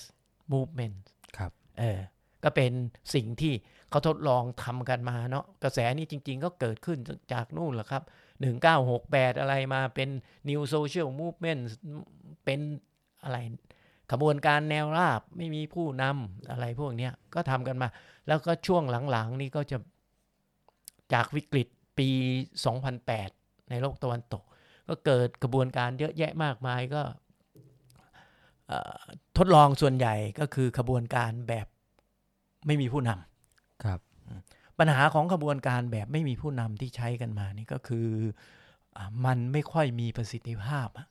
[0.54, 0.98] movement
[1.38, 2.00] ครับเออ
[2.44, 2.72] ก็เป็น
[3.14, 3.54] สิ่งที่
[3.90, 6.98] เขาทดลองทำกันมาเนาะกระแสนี้จริง ๆ ก็เกิดขึ้น
[7.34, 8.04] จากนู่นแหละครับ
[8.72, 10.10] 1968 อะไรมาเป็น
[10.50, 11.62] new social movement
[12.46, 12.60] เป็น
[13.24, 13.38] อะไร
[14.12, 17.88] ขบวนการแนวราบไม่มีผู้นำอะไรพวกเนี้ยก็ทำกันมา
[18.28, 19.78] แล้วก็ช่วงหลังๆ นี่ก็จะ
[21.14, 21.68] จากวิกฤต
[21.98, 22.10] ปี
[22.90, 24.44] 2008 ในโลกตะวันตก
[24.88, 27.02] ก็เกิดกระบวนการเยอะแยะมากมายก็
[28.68, 29.02] เอ่อ
[29.38, 31.68] ทดลองส่วนใหญ่ก็คือขบวนการแบบ
[32.68, 34.00] ไม่มีผู้นำครับ
[34.80, 38.08] ปัญหาของขบวนการแบบไม่มีผู้นำที่ใช้กันมานี่ก็คือ
[38.98, 41.08] อามันไม่ค่อยมีประสิทธิภาพอะ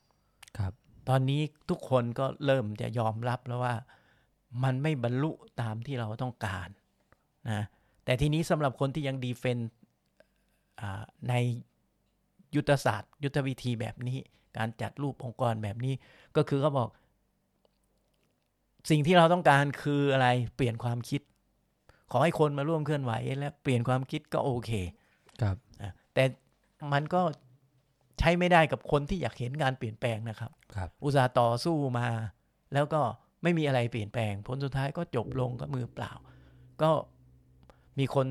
[0.58, 0.72] ครับ
[1.08, 1.40] ตอนนี้
[1.70, 3.74] ทุกคนก็เริ่มจะยอมรับแล้วว่า
[4.64, 6.68] มันไม่บรรลุตามที่เราต้องการ
[7.50, 7.62] นะ
[8.04, 9.58] แต่ทีนี้สำหรับคนที่ยังดีเฟน
[11.28, 11.34] ใน
[12.54, 14.18] ยุทธศาสตร์ ยุทธวิธีแบบนี้
[14.56, 15.94] การจัดรูปองค์กรแบบนี้
[16.36, 16.88] ก็คือเขาบอก
[18.90, 21.20] สิ่งที่เราต้องการคืออะไรเปลี่ยนความคิด
[22.10, 24.70] ขอให้คนมาร่วมเคลื่อนไหวและเปลี่ยนความคิดก็โอเค
[25.42, 26.24] ครับนะแต่
[26.92, 27.20] มันก็
[28.18, 32.08] ใช้ไม่ได้กับคนที่อยากเห็นการเปลี่ยนแปลงนะครับครับอุตสาห์ต่อสู้มา
[32.74, 33.00] แล้วก็
[33.42, 36.12] ไม่มีอะไรเปลี่ยนแปลง ผลสุดท้ายก็จบลงก็มือเปล่า
[36.82, 36.90] ก็
[37.98, 38.26] มีคน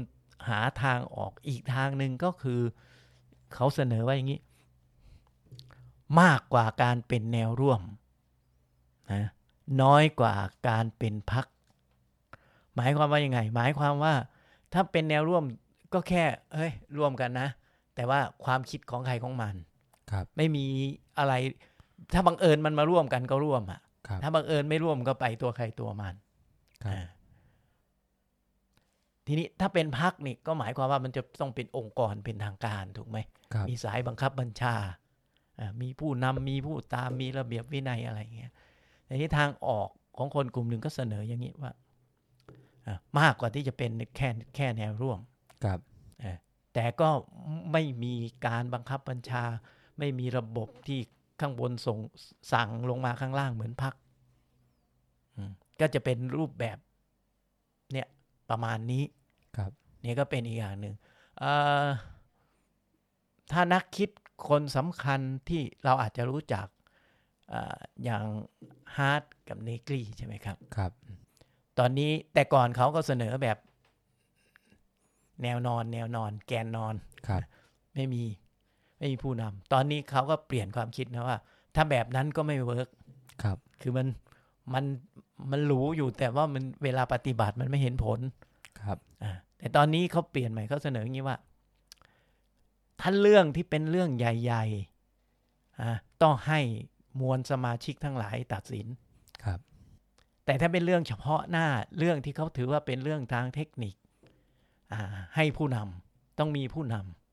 [0.49, 2.61] หาทางออกอีกทางหนึ่งก็คือ
[3.53, 4.39] เขาเสนอว่าอย่างนี้
[6.21, 7.81] มากกว่าการเป็นแนวร่วม
[9.13, 9.25] นะ
[9.81, 10.35] น้อยกว่า
[10.67, 11.45] การเป็นพัก
[12.75, 14.13] หมายความว่ายังไง หมายความว่า
[14.73, 15.43] ถ้าเป็นแนวร่วม
[15.93, 16.23] ก็แค่
[16.53, 17.47] เอ้ยร่วมกันนะ
[17.95, 19.55] แต่ว่าความคิดของใครของมัน
[20.11, 20.65] ครับ ไม่มี
[21.19, 21.33] อะไร
[22.13, 26.15] ถ้าบังเอิญมันมาร่วมกันก็ร่วมอะครับถ้าบังเอิญไม่ร่วมก็ไปตัวใครตัวมัน
[26.83, 27.05] ครับอ่า
[29.27, 33.17] ทีนี้ถ้าเป็นพักนี่ก็หมายความว่ามันจะต้องเป็นองค์กรเป็นทางการถูกไหม
[33.53, 34.75] ครับมีสายบังคับบัญชา
[35.59, 38.53] อ่ามีผู้นำมีผู้ตามมีระเบียบวินัยอะไรอย่างเงี้ย
[39.07, 41.71] ในที่ทางออกของคนกลุ่มหนึ่งก็เสนออย่างนี้ว่า
[42.87, 45.19] อ่ามากกว่าที่จะเป็นแค่แค่แนวร่วม
[45.63, 45.79] ครับ
[46.73, 47.09] แต่ก็
[47.71, 48.13] ไม่มี
[48.45, 49.43] การบังคับบัญชา
[49.99, 50.99] ไม่มีระบบที่
[51.39, 51.97] ข้างบนส่ง
[52.53, 53.93] สั่งลงมาข้างล่างเหมือนพัก
[55.79, 56.77] ก็จะเป็นรูปแบบ
[57.91, 58.07] เนี่ย
[58.49, 59.03] ประมาณนี้
[59.57, 60.95] ครับเนี่ยก็เป็นอีกอย่างหนึ่ง
[61.37, 61.51] เอ่
[61.83, 61.85] อ
[63.51, 64.09] ถ้านักคิด
[64.49, 66.67] คนสำคัญที่เราอาจจะรู้จัก
[67.49, 68.23] เอออย่าง
[68.97, 70.91] ฮาร์ดกับเนกรีใช่ไหมครับ ครับ
[71.79, 73.57] ตอนนี้แต่ก่อนเขาก็เสนอแบบ
[75.43, 76.95] แนวนอน แนวนอน แกนนอน
[77.27, 77.41] ครับ
[77.95, 78.23] ไม่มี
[78.97, 81.37] ไม่มีผู้นำตอนนี้เขาก็เปลี่ยนความคิดนะว่า
[81.75, 82.87] ถ้าแบบนั้นก็ไม่เวิร์ก
[83.43, 84.07] ครับ คือมัน
[84.73, 84.85] มัน
[85.51, 88.19] มันรู้อยู่แต่ว่ามันเวลาปฏิบัติมันไม่เห็นผล
[88.81, 91.37] ครับอ่าแต่ตอนนี้เขาเปลี่ยนใหม่เขาเสนออย่างนี้ว่า
[93.01, 95.89] ถ้าเรื่องที่เป็นเรื่องใหญ่ๆอ่า
[96.21, 96.59] ต้องให้
[97.19, 98.87] มวลสมาชิกทั้งหลายตัดสิน
[99.43, 99.59] ครับ
[100.45, 103.95] แต่ถ้าเป็นเรื่องเฉพาะหน้าเรื่องที่เขาถือว่าเป็นเรื่องทางเทคนิค
[104.93, 105.01] อ่า
[105.35, 107.26] ให้ผู้นำต้องมีผู้นำ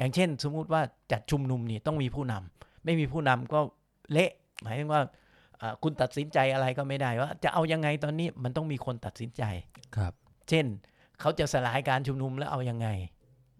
[0.00, 0.82] อย่างเช่น สมมุติว่า
[1.12, 3.60] จัดชุมนุมนี่ต้องมีผู้นำไม่มีผู้นำก็
[4.12, 4.30] เละ
[4.62, 5.02] หมายถึงว่า
[5.60, 9.42] อ่าคุณตัดสินใจอะไรก็ไม่ได้ว่า จะเอายังไงตอนนี้มันต้องมีคนตัดสินใจ
[9.96, 10.12] ครับ
[10.48, 10.66] เช่น
[11.20, 12.88] เขาจะสลายการชุมนุมแล้วเอายังไง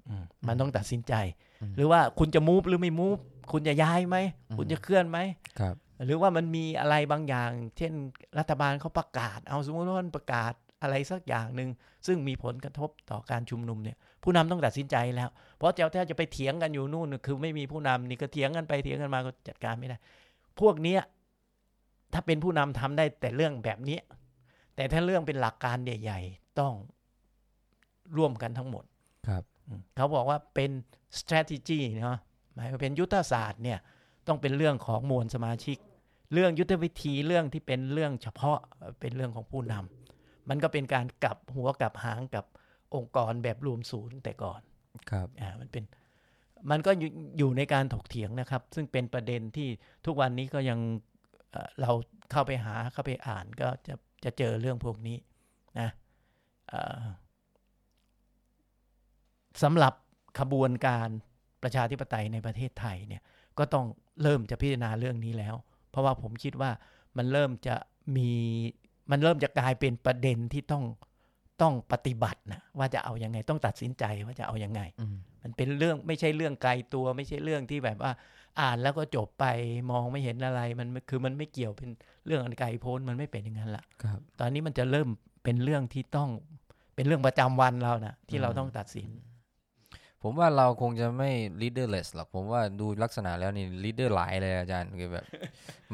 [0.09, 1.15] อืมมันต้องตัดสินใจ
[1.61, 3.19] อืมหรือว่าคุณจะมูฟหรือไม่มูฟ
[3.53, 4.17] คุณจะย้ายไหม
[4.49, 5.19] อืมคุณจะเคลื่อนไหม
[5.61, 5.75] ครับ
[6.05, 7.93] หรือว่ามันมีอะไรบางอย่าง เช่น
[8.39, 11.71] รัฐบาลเขาประกาศ เอาสมมติว่ามันประกาศอะไรสักอย่างหนึ่ง
[12.07, 15.29] ซึ่งมีผลกระทบต่อการชุมนุมเนี่ย ผู้นำต้องตัดสินใจแล้ว
[15.61, 19.97] เพราะเจ้าถ้าจะไปเถียงกันอยู่นู่นคือไม่มีผู้นำนี่ก็เถียงกันไปเถียงกันมาก็จัดการไม่ได้
[20.61, 21.01] พวกเนี้ย
[22.13, 24.03] ถ้าเป็นผู้นำทำได้แต่เรื่องแบบเนี้ย
[24.77, 26.73] แต่ถ้าเรื่องเป็นหลักการใหญ่ๆต้อง
[28.17, 28.85] ร่วมกันทั้งหมด
[29.29, 30.71] ครับอืมเขาบอกว่าเป็น
[31.19, 32.19] strategy เนาะ
[32.55, 33.79] หมายว่าเป็นยุทธศาสตร์เนี่ย
[34.29, 35.77] ต้องเป็นเรื่องของมวลสมาชิก
[36.33, 42.45] เรื่องยุทธวิธีเรื่องที่เป็นเรื่องเฉพาะเอ่อเป็นเรื่องของผู้นำมันก็เป็นการกลับหัวกลับหางกับ
[42.95, 44.61] องค์กรแบบรวมศูนย์แต่ก่อน
[45.11, 45.85] ครับอ่ามันเป็น
[46.71, 46.91] มันก็
[47.39, 49.69] อยู่ในการถกเถียงนะครับ ซึ่งเป็นประเด็นที่
[50.07, 50.79] ทุกวันนี้ก็ยัง
[51.81, 51.91] เรา
[52.31, 55.17] เข้าไปหาเข้าไปอ่านก็จะจะเจอเรื่องพวกนี้
[55.81, 55.89] นะ
[59.63, 59.95] สำหรับ
[60.39, 61.09] ขบวนการ
[61.63, 63.23] ประชาธิปไตยในประเทศไทยเนี่ย
[63.59, 63.87] ก็ต้อง
[64.23, 65.55] เริ่มจะพิจารณาเรื่องนี้แล้ว
[65.91, 66.71] เพราะว่าผมคิดว่า
[67.17, 67.77] มันเริ่มจะ
[68.17, 68.31] มี
[69.11, 70.85] มันเริ่มจะกลายเป็นประเด็นที่ต้อง
[71.63, 78.13] ต้องปฏิบัตินะว่าจะเอายังไงต้องตัดสินใจว่าจะเอายังไงอืมมันเป็นเรื่องไม่ใช่เรื่องไกลตัว ไม่ใช่เรื่องที่แบบว่า
[78.61, 79.45] อ่านแล้วก็จบไป
[79.91, 81.89] มองไม่เห็นอะไรมันคือมันไม่เกี่ยวเป็น
[82.27, 85.09] เรื่องอันไกลโพ้นมันไม่เป็นอย่างนั้นละครับตอนนี้มันจะเริ่ม
[85.45, 86.29] เป็นเรื่องที่ต้อง
[86.95, 89.09] เป็นเรื่องประจำวันเรานะที่เราต้องตัดสิน
[90.23, 95.25] ผมว่าเราคงจะไม่ leaderless หรอกผมว่าดูลักษณะแล้วนี่ leader หลายเลยอาจารย์คือแบบ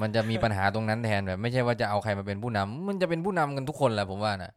[0.01, 4.53] มันจะมีปัญหาตรงนั้นแทนแบบ ไม่ใช่ว่าจะเอาใครมาเป็นผู้นำมันจะเป็นผู้นำกันทุกคนแหละผมว่านะ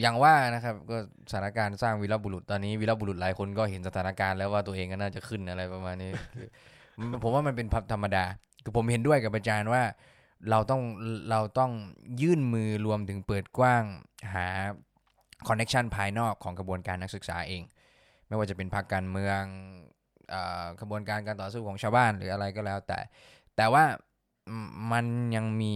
[0.00, 0.96] อย่างว่านะครับก็
[1.30, 6.10] สถานการณ์สร้างวีรบุรุษตอนนี้วีรบุรุษหลายคนก็เห็นสถานการณ์แล้วว่าตัวเองก็น่าจะขึ้นอะไรประมาณนี้
[7.22, 8.24] ผมว่ามันเป็นธรรมดา
[8.64, 9.82] คือผมเห็นด้วยกับอาจารย์ว่า
[10.50, 10.80] เราต้อง
[11.30, 11.70] เราต้อง
[12.22, 13.84] ยื่นมือรวมถึงเปิดกว้าง
[14.34, 14.46] หา
[15.48, 17.62] connection ภายนอกของกระบวนการนักศึกษาเอง
[18.26, 19.40] ไม่ว่าจะเป็นพรรคการเมือง
[20.30, 22.98] เอ่อขบวนการการต่อสู้ของชาวบ้านหรืออะไรก็แล้ว แต่
[23.56, 23.84] แต่ว่า
[24.92, 25.06] มัน
[25.36, 25.74] ยังมี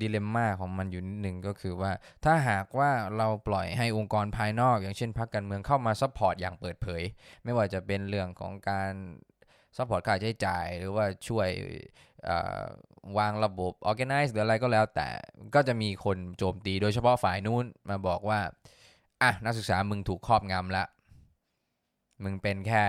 [0.00, 1.92] dilemma ของมันอยู่นิดหนึ่งก็คือว่า
[2.24, 7.02] ถ้าหากว่าเราปล่อยให้องค์กรภายนอก อย่างเช่นพรรคการเมืองเข้ามา support อย่างเปิดเผย
[7.44, 8.92] ไม่ว่าจะเป็นเรื่องของการ
[9.76, 11.48] support ค่าใช้จ่าย หรือว่าช่วย
[13.18, 15.08] วางระบบ organize หรืออะไรก็แล้วแต่
[15.54, 18.40] ก็จะมีคนโจมตีโดยเฉพาะฝ่ายนู้นมาบอกว่า
[19.22, 20.84] อะนักศึกษามึงถูกครอบงำละ
[22.22, 22.82] มึงเป็นแค่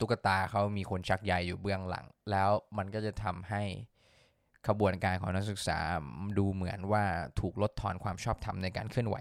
[0.00, 3.62] ตุ๊กตาเขามีคนชักใยอยู่เบื้องหลัง แล้วมันก็จะทำให้
[4.68, 5.78] ขบวนการของนักศึกษา
[6.38, 7.04] ดูเหมือนว่า
[7.40, 9.16] ถูกลดทอนความชอบธรรมในการเคลื่อนไหว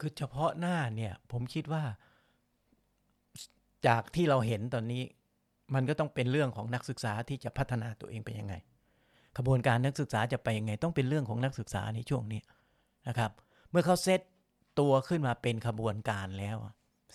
[0.00, 1.84] คือเฉพาะหน้าเนี่ย ผมคิดว่า
[3.86, 5.02] จากที่เราเห็นตอนนี้
[5.74, 8.54] มันก็ต้องเป็นเรื่องของนักศึกษาที่จะพัฒนาตัวเองไปยังไง
[9.38, 12.40] ขบวนการนักศึกษาจะไปยังไง ต้องเป็นเรื่องของนักศึกษาในช่วงนี้
[13.08, 13.30] นะครับ
[13.70, 14.20] เมื่อเขาเซต
[14.80, 16.56] ตัวขึ้นมาเป็นขบวนการแล้ว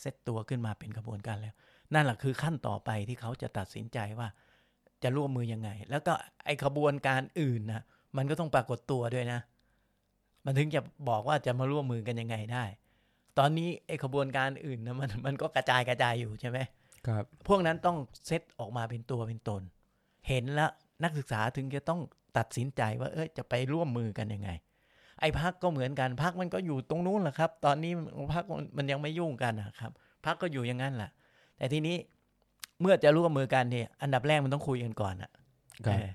[0.01, 1.55] เซตตัวขึ้นมาเป็นขบวนการแล้ว
[1.93, 4.27] นั่นแหละคือขั้นต่อไปที่เขาจะตัดสินใจว่า
[5.03, 6.13] จะร่วมมือยังไง แล้วก็
[6.45, 7.83] ไอขบวนการอื่นนะ
[8.17, 9.39] มันก็ต้องปรากฏตัวด้วยนะ
[10.45, 12.63] มันถึงจะบอกว่าจะมาร่วมมือกันยังไงได้
[13.37, 16.57] ตอนนี้ไอ้ขบวนการอื่นนะมันมันก็กระจายกระจายอยู่ใช่ไหม
[17.07, 19.61] ครับ พวกนั้นต้องเซตออกมาเป็นตัวเป็นตน
[20.27, 20.71] เห็นแล้ว
[21.03, 21.99] นักศึกษาถึงจะต้อง
[22.37, 24.49] ตัดสินใจว่าเอ้ยจะไปร่วมมือกันยังไง
[25.19, 27.91] ไอ้พักก็เหมือนกันพักมันก็อยู่ตรงนู้นแหละครับ ตอนนี้
[28.33, 28.43] พัก
[28.77, 29.91] มันยังไม่ยุ่งกันนะครับ
[30.25, 31.11] พักก็อยู่อย่างนั้นแหละ
[31.57, 31.95] แต่ทีนี้
[32.81, 35.31] เมื่อจะร่วมมือกันเนี่ยอันดับแรกมันต้องคุยกันก่อนอะ
[35.85, 36.11] ครับเออ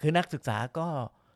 [0.00, 0.86] คือนักศึกษาก็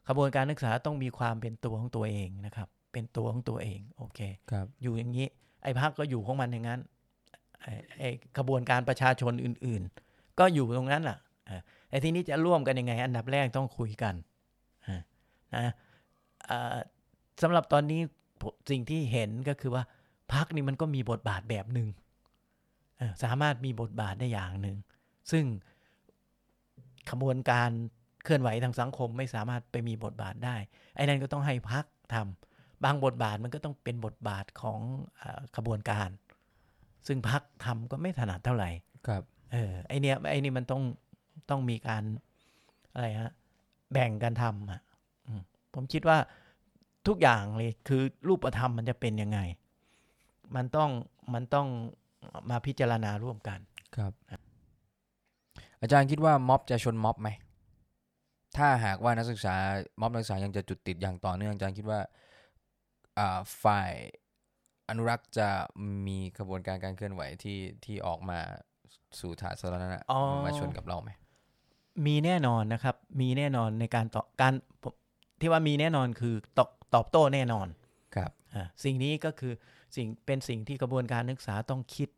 [0.08, 5.26] ขบวนการนักศึกษาต้องมีความเป็นตัวของตัวเองนะครับ เป็นตัวของตัวเอง โอเคครับอยู่อย่างนี้
[5.62, 6.80] ไอ้พักก็อยู่ของมันอย่างนั้น
[7.62, 14.14] ไอ้ไอ้ขบวนการประชาชนอื่น ๆ ก็อยู่ตรงนั้นแหละเออแต่ทีนี้จะร่วมกันยังไง อันดับแรกต้องคุยกัน
[14.84, 15.00] เออ
[15.54, 15.72] นะ
[16.46, 16.76] เอ่อ
[17.42, 18.00] สำหรับตอนนี้
[18.40, 19.82] ผมสิ่งที่เห็นก็คือว่า
[20.32, 22.07] พักนี่มันก็มีบทบาทแบบหนึ่งเออ
[23.22, 24.76] สามารถมีบทบาทได้อย่างหนึ่ง
[25.30, 25.44] ซึ่ง
[27.10, 27.70] ขบวนการ
[28.24, 30.56] เคลื่อนไหวทางสังคมไม่สามารถไปมีบทบาทได้
[30.94, 31.84] ไอ้นั่นก็ต้องให้พัก
[32.14, 34.80] ทำบางบทบาทมันก็ต้องเป็นบทบาทของ
[35.18, 36.08] เออขบวนการ
[37.06, 38.70] ซึ่งพักทำก็ไม่ถนัดเท่าไหร่
[39.06, 40.82] ครับเออไอเนี้ยไอนี่มันต้อง
[41.50, 42.02] ต้องมีการ
[42.94, 43.32] อะไรฮะ
[43.92, 44.80] แบ่งกันทำอะ
[45.26, 45.42] อืม
[45.74, 46.18] ผมคิดว่า
[47.06, 49.38] ทุกอย่างเลยคือรูปธรรมมันจะเป็นยังไง
[50.56, 50.90] มันต้อง
[51.34, 51.68] มันต้อง
[52.50, 53.58] มาพิจารณาร่วมกัน
[53.96, 54.12] ครับ
[55.80, 57.28] อาจารย์คิดว่าม็อบจะชนม็อบไหม
[58.56, 59.54] ถ้าหากว่านักศึกษา
[60.00, 62.00] ม็อบนักศึกษายังจะจุดติดอย่างต่อเนื่องอาจารย์คิดว่า
[63.18, 63.92] อ่าฝ่าย
[64.88, 65.48] อนุรักษ์จะ
[66.06, 68.38] มีขบวนการการเคลื่อนไหวที่ที่ออกมา
[69.18, 71.10] สู่สาธารณะอ๋อมาชนกับเราไหม
[72.06, 74.92] มีแน่นอนนะครับ มีแน่นอนในการต่อการผม
[75.40, 77.66] ที่ว่ามีแน่นอนคือตอบตอบโต้แน่นอน
[78.16, 79.52] ครับอ่าสิ่งนี้ก็คือ
[79.96, 82.08] สิ่งเป็นสิ่งที่กระบวนการนักศึกษาต้องคิด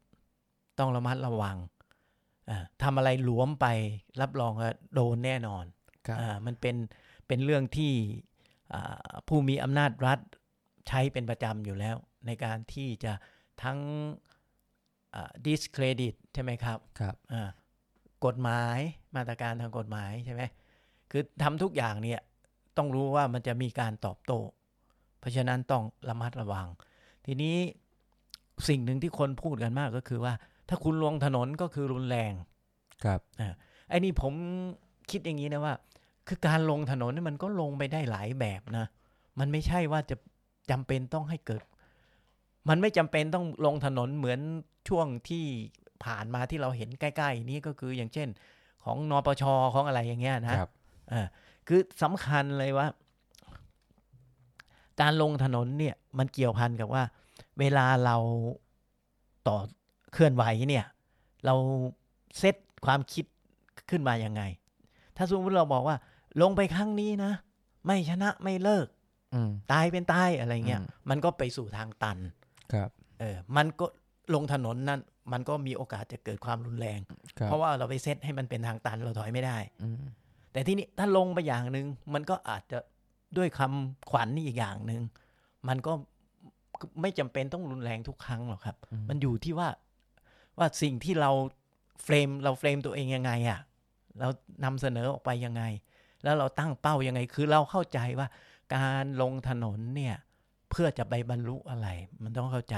[0.80, 1.56] ต้องระมัดระวัง
[2.50, 3.66] อ่าทำอะไรหลวมไป
[4.20, 5.64] รับรองว่าโดนแน่นอน
[6.06, 6.76] ครับอ่ามันเป็น
[7.26, 7.92] เป็นเรื่องที่
[8.72, 10.18] อ่าผู้มีอำนาจรัฐ
[10.88, 13.12] ใช้เป็นประจำอยู่แล้ว ในการที่จะ
[13.62, 13.78] ทั้ง
[15.14, 17.48] อ่า discredit ใช่ไหมครับครับอ่า
[18.26, 18.78] กฎหมาย
[19.16, 20.42] มาตรการทางกฎหมายใช่ไหม
[21.10, 22.20] คือทำทุกอย่างเนี่ย
[22.76, 24.40] ต้องรู้ว่ามันจะมีการตอบโต้
[25.18, 26.66] เพราะฉะนั้นต้องระมัดระวัง
[27.26, 27.56] ทีนี้
[28.68, 30.34] สิ่งหนึ่งที่คนพูดกันมากก็คือว่า
[30.70, 32.32] ถ้าคุณลงถนนก็คือรุนแรง
[33.04, 33.20] ครับ
[33.88, 34.32] ไอ้นี่ผม
[35.10, 35.74] คิดอย่างนี้นะว่า
[36.28, 38.86] คือการลงถนนนี่มันก็ลงไปได้หลายแบบนะ
[39.38, 40.16] มันไม่ใช่ว่าจะ
[40.70, 41.64] จำเป็นต้องให้เกิด
[42.68, 44.40] มันไม่จำเป็นต้องลงถนนเหมือน
[44.88, 45.44] ช่วงที่
[46.04, 48.28] ผ่านมาที่เราเห็นใกล้ ๆ นี้ก็คืออย่างเช่น
[48.84, 49.42] ของนปช
[49.74, 50.70] ของอะไรอย่างเงี้ยนะครับ
[51.12, 51.26] อ่า
[51.68, 52.86] คือสำคัญเลยว่า
[55.00, 57.02] การลงถนนเนี่ย มันเกี่ยวพันกับว่า
[57.58, 58.16] เวลาเรา
[59.48, 59.58] ต่อ
[60.12, 60.84] เคลื่อนไหวเนี่ย
[61.46, 61.54] เรา
[62.38, 62.54] เซต
[62.86, 63.24] ความคิด
[63.90, 64.42] ขึ้นมายังไง
[65.16, 65.96] ถ้าสมมติเราบอกว่า
[66.42, 67.32] ลงไปครั้งนี้นะ
[67.86, 68.86] ไม่ชนะไม่เลิก
[69.34, 72.18] อืมตายเป็นตายอะไรเงี้ยอืมมันก็ไปสู่ทางตัน
[72.72, 73.86] ครับ เออ มันก็
[74.34, 75.00] ลงถนนนั่น
[75.32, 76.98] มันก็มีโอกาสจะเกิดความรุนแรง
[77.38, 80.02] ครับเพราะว่าเราไปเซตให้มันเป็นทางตันเราถอยไม่ได้อืม
[80.52, 82.78] แต่ที่นี้ถ้าลงไปอย่างหนึ่งมันก็อาจจะ
[83.36, 85.02] ด้วยคำขวัญนี่อีกอย่างหนึ่ง
[85.68, 85.92] มันก็
[87.00, 88.76] ไม่จำเป็นต้องรุนแรงทุกครั้งหรอกครับ
[89.08, 89.68] มันอยู่ที่ว่า
[90.60, 91.30] ว่าสิ่งที่เรา
[92.04, 93.60] เฟรมเราเฟรมตัวเองยังไงอะ่ะ
[94.20, 94.28] เรา
[94.64, 95.62] นำเสนอออกไปยังไง
[96.24, 98.28] แล้วเราตั้งเป้ายังไงคือเราเข้าใจว่า
[98.74, 100.16] การลงถนนเนี่ย
[100.70, 101.88] เพื่อจะไปบรรลุอะไร
[102.22, 102.74] มันต้องเข้าใจ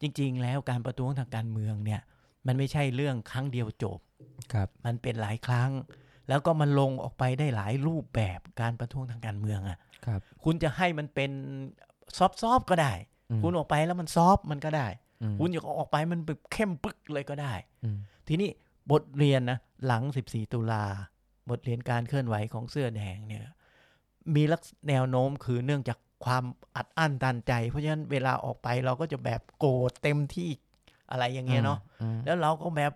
[0.00, 2.00] จริง ๆ แล้วการประท้วงทางการเมืองเนี่ย
[2.46, 3.98] มันไม่ใช่เรื่องครั้งเดียวจบ
[4.52, 5.70] ครับ มันเป็นหลายครั้ง
[6.28, 11.30] แล้วก็มันลงออกไปได้หลายรูปแบบการประท้วงทางการเมืองอะ่ะครับ คุณจะให้มันเป็น
[12.18, 12.30] ซอฟ
[12.60, 12.92] ต์ๆก็ได้
[13.30, 15.03] อืมคุณออกไปแล้วมันซอฟต์มันก็ได้อืม
[15.38, 17.52] คุณอยากเอาออกไปมันแบบเข้มปึ๊กเลยก็ได้
[17.84, 17.98] อืม
[18.28, 18.50] ทีนี้
[18.90, 20.84] บทเรียนนะ หลัง 14 ตุลา
[21.50, 23.42] บทเรียนการเคลื่อนไหวของเสื้อแดงเนี่ย
[24.34, 26.44] มีลักษแนวโน้มคือเนื่องจากความ
[26.76, 30.50] อัดอั้นตันใจ เพราะฉะนั้นเวลาออกไปเราก็จะแบบโกรธเต็มที่
[31.10, 32.92] อะไรอย่างเงี้ยเนาะอืมแล้วเราก็แบบ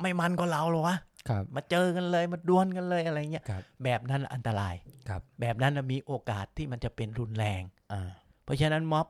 [0.00, 0.96] ไม่มันก็เราหรอวะ
[1.28, 4.74] ครับมาเจอกันเลยมาดวลกันเลยอะไรเงี้ยครับแบบนั้นอันตราย
[5.08, 7.62] ครับ แบบนั้นน่ะมีโอกาสที่มันจะเป็นรุนแรง
[7.92, 8.10] อ่า
[8.44, 9.06] เพราะฉะนั้นม็อบ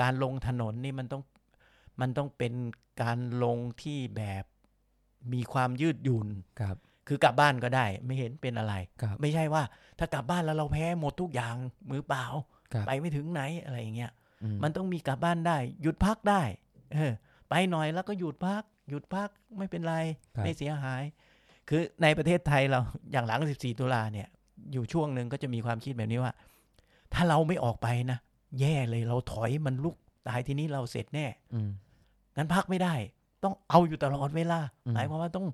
[0.00, 1.22] การลงถนนนี่มันต้อง
[2.00, 2.52] มันต้องเป็น
[3.02, 4.44] การลงที่แบบ
[5.32, 6.28] มีความยืดหยุ่น
[6.60, 6.76] ครับ
[7.08, 9.62] คือกลับบ้านก็ได้ไม่เห็นเป็นอะไรครับไม่ใช่ว่า
[9.98, 11.54] ถ้ากลับบ้านแล้วเราแพ้หมดทุกอย่าง
[11.90, 12.24] มือเปล่า
[12.72, 16.42] ครับไปไม่ถึงไหนอะไรอย่างเงี้ยอืมมันต้องมีกลับบ้านได้ หยุดพักได้
[16.94, 17.12] เออ
[17.48, 19.28] ไปหน่อยแล้วก็หยุดพัก หยุดพัก
[19.58, 19.94] ไม่เป็นไร
[20.34, 21.02] ครับไม่เสียหาย
[21.68, 22.80] คือในประเทศไทยเรา
[23.12, 24.28] อย่างหลัง 14 ตุลาเนี่ย
[24.72, 26.32] อยู่ช่วงหนึ่งก็จะมีความคิดแบบนี้ว่า
[27.14, 28.18] ถ้าเราไม่ออกไปนะ
[28.60, 29.96] แย่เลยเราถอยมันลุก
[30.28, 31.70] ตายทีนี้เราเสร็จแน่อืม
[32.36, 32.94] งั้นพักไม่ได้
[33.44, 35.46] ต้องเอาอยู่ตลอดเวลาอืมหมายความว่าต้อง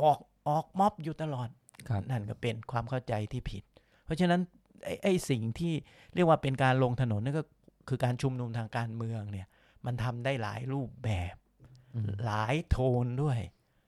[0.00, 0.18] ออก
[0.48, 1.48] ออกม็อบอยู่ตลอด
[1.88, 3.62] ครับนั่นก็เป็นความเข้าใจที่ผิด
[4.04, 4.40] เพราะฉะนั้น
[4.84, 5.72] ไอ้ไอ้สิ่งที่
[6.14, 7.42] เรียกว่าเป็นการลงถนนนั่นก็
[7.88, 9.46] คือการชุมนุมทางการเมืองเนี่ย
[9.86, 11.34] มันทำได้หลายรูปแบบ
[11.94, 13.38] อืมหลายโทนด้วย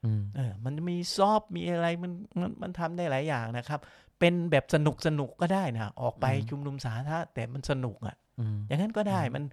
[0.05, 3.81] อืมเออ มันมีซอฟต์มีอะไรมันมันมันทำได้หลายอย่างนะครับ
[4.19, 9.45] เป็นแบบสนุกสนุกก็ได้นะออกไปชุมนุมสาธารณะแต่มันสนุกอะอืมอย่างนั้นก็ได้มัน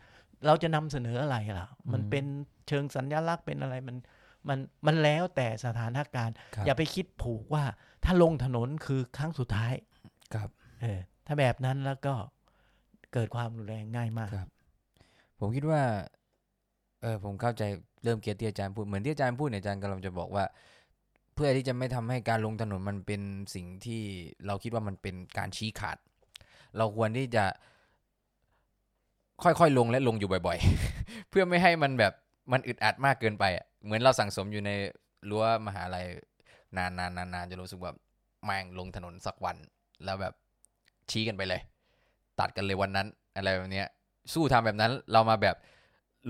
[0.45, 2.25] เราจะนำเสนออะไรล่ะ มันอืมเป็น
[2.67, 3.97] เชิงสัญลักษณ์เป็นอะไรมัน
[4.47, 7.63] มันมันแล้วแต่สถานการณ์ครับอย่าไปคิดผูกว่า
[8.03, 9.73] ถ้าลงถนนคือครั้งสุดท้าย
[10.33, 10.49] ครับ
[10.81, 12.13] เออถ้าแบบนั้นแล้วก็
[13.13, 14.49] เกิดความรุนแรงง่ายมากครับ
[15.39, 15.81] ผมคิดว่า
[17.01, 17.63] เออผมเข้าใจ
[18.03, 20.45] เริ่มเก็ตที่อาจารย์พูดเหมือนที่อาจารย์พูดเนี่ยอาจารย์กำลังจะบอกว่า
[21.35, 23.21] เพื่อที่จะไม่ทำให้การลงถนนมันเป็น
[23.55, 24.01] สิ่งที่
[24.45, 25.97] เราคิดว่ามันเป็นการชี้ขาด
[26.77, 27.45] เราควรที่จะ
[29.43, 30.57] ค่อยๆ ลงและลงอยู่บ่อย
[30.93, 32.13] ๆ เพื่อไม่ให้มันแบบ
[32.51, 33.45] มันอึดอัดมากเกินไป
[33.85, 34.71] เหมือนเราสั่งสมอยู่ใน
[35.29, 36.05] รั้วมหาลัย
[36.77, 37.91] นานๆนานๆจะรู้สึกว่า
[38.45, 39.57] แม่งลงถนนสักวัน
[40.05, 40.33] แล้วแบบ
[41.11, 41.61] ชี้กันไปเลย
[42.39, 43.87] ตัดกันเลยวันนั้น อะไรแบบเนี้ย
[44.33, 45.55] สู้ทำแบบนั้นเรามาแบบ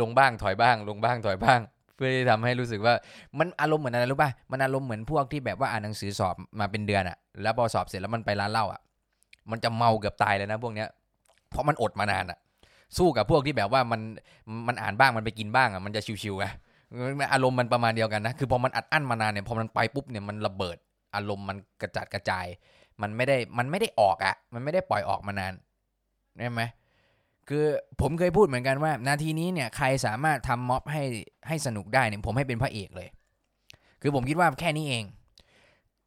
[0.02, 1.60] ลงบ้างถอยบ้าง ลงบ้างถอยบ้าง
[1.96, 2.94] เพื่อที่ทำให้รู้สึกว่า
[3.40, 8.82] มันอารมณ์เหมือนอะไรรู้ป่ะมันอารมณ์เหมือนพวกที่แบบว่าอ่านหนังสือสอบมาเป็นเดือนอะแล้วพอสอบเสร็จแล้วมันไปร้านเหล้าอะ
[9.52, 10.88] มันจะเมาเกือบตายเลยนะพวกเนี้ย
[11.50, 12.38] เพราะมันอดมานานอะ
[12.98, 14.02] สู้กับพวกที่แบบว่ามัน
[14.68, 16.46] มันอ่านบ้างมันไปกินบ้างอะมันจะชิวๆไง
[17.34, 20.78] อารมณ์มันประมาณเดียวกันนะ คือพอมันอัดอั้นมานานเนี่ยพอมันไปปุ๊บเนี่ยมันระเบิด
[21.16, 22.46] อารมณ์มันกระจัดกระจาย
[23.02, 25.54] มันไม่ได้มันไม่ได้ออกอะมันไม่ได้ปล่อยออกมานาน
[26.40, 26.62] ใช่ไหม
[27.50, 27.66] คือ
[28.02, 31.04] ผมเคยพูดเหมือนกันว่า นาทีนี้เนี่ยใครสามารถทำม็อบให้
[31.48, 33.08] ให้สนุกได้เนี่ยผมให้เป็นพระเอกเลย
[34.02, 35.04] คือผมคิดว่าแค่นี้เอง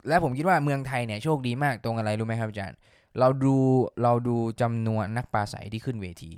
[0.08, 2.78] และผมคิดว่าเมืองไทยเนี่ยโชคดีมากตรงอะไรรู้ไหมครับอาจารย์
[3.18, 3.56] เราดู
[4.02, 6.32] เราดูจำนวนนักปราศรัยที่ขึ้นเวที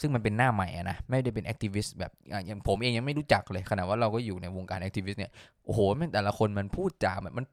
[0.00, 2.12] ซึ่งมันเป็นหน้าใหม่อะนะไม่ได้เป็น activist แบบ
[2.46, 5.32] อย่างผมเองยังไม่รู้จักเลยขนาดว่าเราก็อยู่ในวงการ activist เนี่ย
[5.64, 7.44] โอ้โหแม่งแต่ละคนมันพูดจาแบบมัน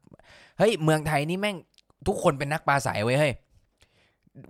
[0.58, 1.56] เฮ้ยเมืองไทยนี่แม่ง
[2.06, 3.32] ทุกคนเป็นนักปราศัยเว้ยเฮ้ย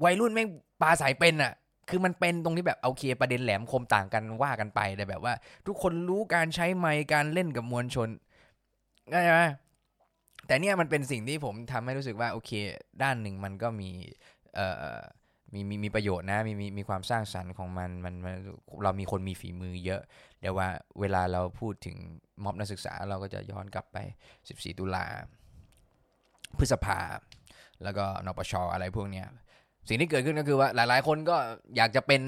[0.05, 0.49] วัยรุ่นแม่ง
[0.83, 1.53] ปราศัยเป็นอะ
[1.91, 5.33] คือมันเป็นตรงที่แบบโอเคประเด็นแหลมคมต่างกันว่ากันไปแต่แบบว่า
[5.67, 8.09] ทุกคนรู้การใช้ไมค์การเล่นกับมวลชน
[9.11, 9.43] เข้าใจไหม
[10.47, 12.51] แต่เนี่ยมันเป็นสิ่งที่ผมทำให้รู้สึกว่าโอเค
[13.03, 13.91] ด้านหนึ่งมันก็มี
[14.55, 14.97] เอ่อ
[15.55, 18.35] มีมีมีประโยชน์นะมีมีมีความสร้างสรรค์ของมันมันมัน
[18.85, 20.03] เรามีคนมีฝีมือเยอะ
[20.41, 20.69] เดี๋ยวว่า
[21.01, 21.97] เวลาเราพูดถึง
[22.45, 23.97] ม็อบนักศึกษาเราก็จะย้อนกลับไป
[24.39, 25.05] 14 ตุลา
[26.59, 26.99] พฤษภา
[27.85, 29.27] แล้วก็นปชอะไรพวกเนี้ย
[29.89, 31.37] สิ่งที่เกิดขึ้นก็คือว่าหลาย ๆ คนก็
[31.77, 32.21] อยากจะเป็น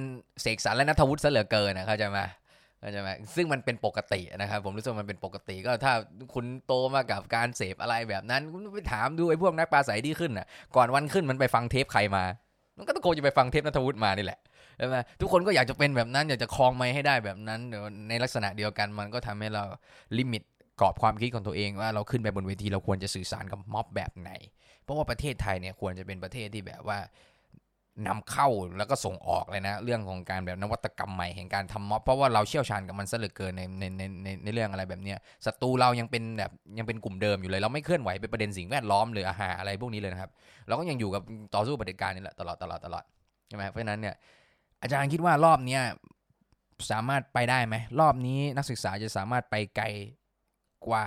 [0.42, 2.20] เสกสรรและนัทวุฒิซะเหลือเกินนะเข้าใจไหม
[2.80, 5.92] เข้าใจไหมซึ่งมันเป็นปกตินะครับ ผมรู้สึกมันเป็นปกติก็ถ้า
[6.34, 10.46] คุณโตมากับการเสพอะไรแบบนั้น คุณไปถามดูไอ้พวกนักปราศัยที่ขึ้นน่ะ
[10.76, 12.24] ก่อนวันขึ้นมันไปฟังเทปใครมา
[12.78, 14.40] มันก็ต้องคงจะไปฟังเทปนัทวุฒิมานี่แหละ
[14.78, 19.64] ใช่ไหมทุกคนก็อยากจะเป็นแบบนั้น อยากจะคลองไม่ให้ได้แบบนั้นเดี๋ยวในลักษณะเดียวกันมันก็ทำให้เรา
[20.18, 20.42] ลิมิต
[20.80, 24.30] กรอบความคิดของตัวเองว่าเราขึ้นไปบนเวทีเราควรจะสื่อสารกับม็อบแบบไหน
[24.82, 26.98] เพราะว่าประเทศไทยเนี่ยควรจะเป็นประเทศที่แบบว่า
[28.06, 40.30] นำเข้าแล้วก็ส่งออกเลยนะ เรื่องของการแบบนวัตกรรมใหม่แห่งการทำม็อบเพราะว่าเราเชี่ยวชาญกับมันซะเหลือเกินในในในในในเรื่องอะไรแบบเนี้ยศัตรูเรายังเป็นแบบยังเป็นกลุ่มเดิมอยู่เลย เราไม่เคลื่อนไหวเป็นประเด็นสิ่งแวดล้อมหรืออาหารอะไรพวกนี้เลยนะครับ
[40.66, 41.22] เราก็ยังอยู่กับ
[41.54, 43.04] ต่อสู้ปฏิการนี่แหละตลอดตลอดตลอด
[43.48, 44.14] ใช่ไหมเพราะฉะนั้นเนี่ย
[44.82, 45.82] อาจารย์คิดว่ารอบเนี้ย
[46.90, 49.86] สามารถไปได้ไหมรอบนี้นักศึกษาจะสามารถไปไกล
[50.88, 51.04] กว่า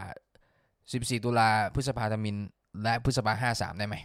[0.61, 2.35] 14 ตุลาพฤษภาธมิน
[2.83, 3.95] และพฤษภา53 ได้ไหม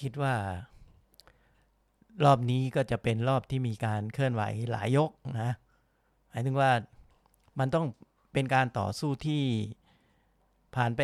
[0.00, 0.34] คิดว่า
[2.24, 4.42] รอบนี้ก็จะเป็นรอบที่มีการเคลื่อนไหว
[4.72, 5.10] หลายยก
[5.40, 5.52] นะ
[6.30, 6.70] หมายถึงว่า
[7.58, 7.86] มันต้อง
[8.32, 9.42] เป็นการต่อสู้ที่
[10.76, 11.02] ผ่านไป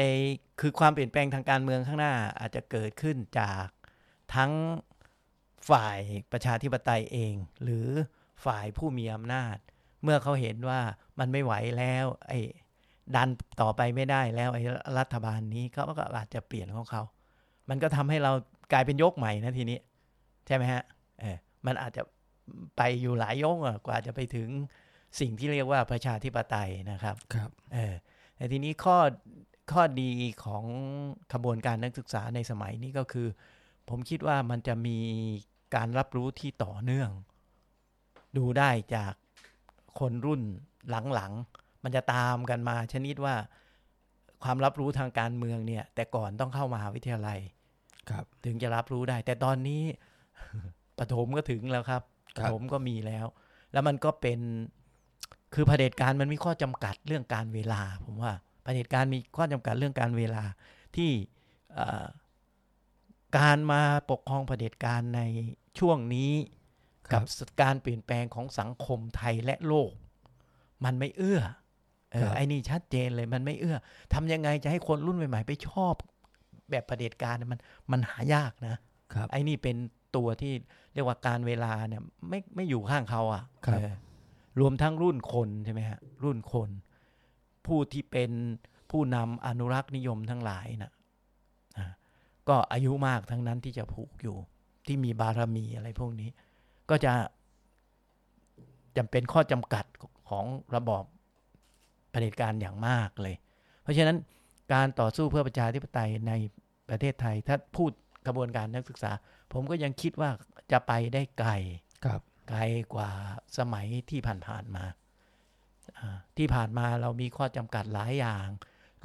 [0.60, 3.66] คือความเปลี่ยนแปลงทางการเมืองข้างหน้าอาจจะเกิดขึ้นจาก
[4.34, 4.52] ทั้ง
[5.70, 6.00] ฝ่าย
[6.32, 7.86] ประชาธิปไตยเอง หรือ
[8.44, 9.56] ฝ่ายผู้มีอำนาจ
[10.02, 10.80] เมื่อเขาเห็นว่า
[11.18, 12.40] มันไม่ไหวแล้วไอ้
[13.16, 13.28] ดัน
[13.60, 14.62] ต่อไปไม่ได้แล้วไอ้
[14.98, 17.02] รัฐบาลนี้เขาก็อาจจะเปลี่ยนของเขา
[17.68, 18.32] มันก็ทำให้เรา
[18.72, 19.78] กลายเป็นยกใหม่นะทีนี้
[20.46, 20.82] ใช่ไหมฮะ
[21.20, 21.36] เออ
[21.66, 22.02] มันอาจจะ
[22.76, 24.48] ไปอยู่หลายยกอะกว่าจะไปถึง
[25.20, 27.94] สิ่งที่เรียกว่าประชาธิปไตยนะครับครับเออ
[28.36, 28.96] แต่ทีนี้ข้อ
[29.72, 30.10] ข้อดี
[30.44, 30.64] ของ
[31.32, 33.28] ขบวนการนักศึกษาในสมัยนี้ก็คือ
[33.88, 34.98] ผมคิดว่ามันจะมี
[35.74, 37.10] การรับรู้ที่ต่อเนื่อง
[38.36, 39.12] ดูได้จาก
[40.00, 40.42] คนรุ่น
[41.14, 43.34] หลังๆ มันจะตามกันมาชนิดว่า
[44.42, 47.38] ความรับรู้ทางการเมืองเนี่ย แต่ก่อนต้องเข้ามหาวิทยาลัย
[48.10, 49.82] ครับ ถึงจะรับรู้ได้ แต่ตอนนี้
[50.98, 52.02] ปฐมก็ถึงแล้วครับ
[52.38, 53.26] คปรับฐมก็มีแล้ว
[53.72, 54.40] แล้วมันก็เป็น
[55.54, 58.32] คือเผด็จการมันมีข้อจำกัดเรื่องการเวลา ผมว่า
[58.64, 60.42] เผด็จการมีข้อจำกัดเรื่องการเวลา
[60.96, 61.10] ที่
[61.74, 62.06] เอ่อ
[63.38, 63.80] การมา
[64.10, 65.20] ปกครองเผด็จการใน
[65.78, 66.32] ช่วงนี้
[67.08, 69.92] ครักับบการเปลี่ยนแปลงของสังคมไทยและโลก
[70.84, 71.40] มันไม่เอื้อ
[72.12, 73.76] เอครัอบไอ้นี่ชัดเจนเลยมันไม่เอื้อ
[74.12, 75.94] ทำยังไงจะให้คนรุ่นใหม่ ๆ ไปชอบ
[76.70, 77.60] แบบเผด็จการเนี่ยมัน
[77.92, 78.76] มันหายากนะ
[79.14, 79.76] ครับไอ้นี่เป็น
[80.16, 80.52] ตัวที่
[80.94, 83.92] เรียกว่าการเวลาเนี่ยไม่ไม่อยู่ข้างเขาอะครับเออ
[84.60, 86.70] รวมทั้งรุ่นคนใช่ไหมฮะรุ่นคน
[87.66, 88.30] ผู้ที่เป็น
[88.90, 90.92] ผู้นำอนุรักษ์นิยมทั้งหลายนะ
[91.76, 91.86] อ่า
[92.48, 94.36] ก็อายุมากทั้งนั้นที่จะผูกอยู่
[94.86, 96.30] ที่มีบารมีอะไรพวกนี้
[96.90, 97.12] ก็จะ
[98.96, 99.84] จำเป็นข้อจำกัด
[100.30, 100.44] ของ
[100.76, 101.04] ระบอบ
[102.10, 103.36] เผด็จการอย่างมากเลย
[103.82, 104.16] เพราะฉะนั้น
[104.72, 106.32] การต่อสู้เพื่อประชาธิปไตยใน
[106.88, 107.90] ประเทศไทย ถ้าพูด
[108.26, 109.10] กระบวนการนักศึกษา
[109.54, 110.30] ผมก็ยังคิดว่า
[110.72, 111.50] จะไปได้ไกล
[112.04, 112.60] ครับไกล
[112.94, 113.10] กว่า
[113.58, 114.84] สมัยที่ผ่านๆมา
[115.98, 118.48] อ่าที่ผ่านมาเรามีข้อจำกัดหลายอย่าง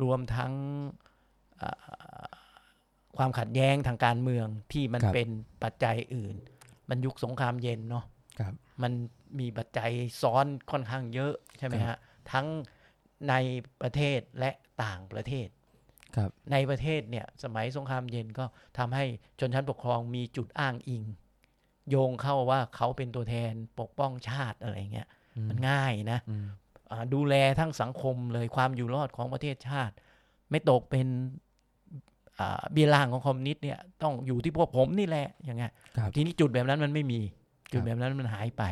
[0.01, 0.53] รวมทั้ง
[1.61, 2.25] อ่า
[3.17, 5.29] ความขัดแย้งทางการเมืองที่มันครับเป็น
[5.63, 6.35] ปัจจัยอื่น
[6.89, 8.05] มันยุคสงครามเย็นเนาะ
[8.39, 8.91] ครับมัน
[9.39, 9.91] มีปัจจัย
[10.21, 11.97] ซ้อนค่อนข้างเยอะใช่ไหมครัฮะบ
[12.31, 12.47] ทั้ง
[13.29, 13.33] ใน
[13.81, 14.51] ประเทศและ
[14.83, 15.58] ต่างประเทศครับ
[16.51, 18.45] ในประเทศเนี่ยสมัยสงครามเย็นก็
[18.77, 19.05] ทำให้
[19.39, 21.03] ชนชั้นปกครองมีจุดอ้างอิง
[21.89, 25.07] โยงเข้าว่าเขาเป็นตัวแทนปกป้องชาติอะไรเงี้ย
[25.37, 26.45] อืมมันง่ายนะอืม
[26.91, 29.93] อ่าดูแลทั้งสังคมเลยความอยู่รอดของประเทศชาติ
[30.49, 31.07] ไม่ตกเป็น
[32.39, 37.19] อ่าเบียร์ล่างของคอมมิวนิสต์เนี่ยต้องอยู่ที่พวกผมนี่แหละอย่างเงี้ยครับทีนี้จุดแบบนั้นมันไม่มี
[37.71, 38.63] จุดครับแบบนั้นมันหายไป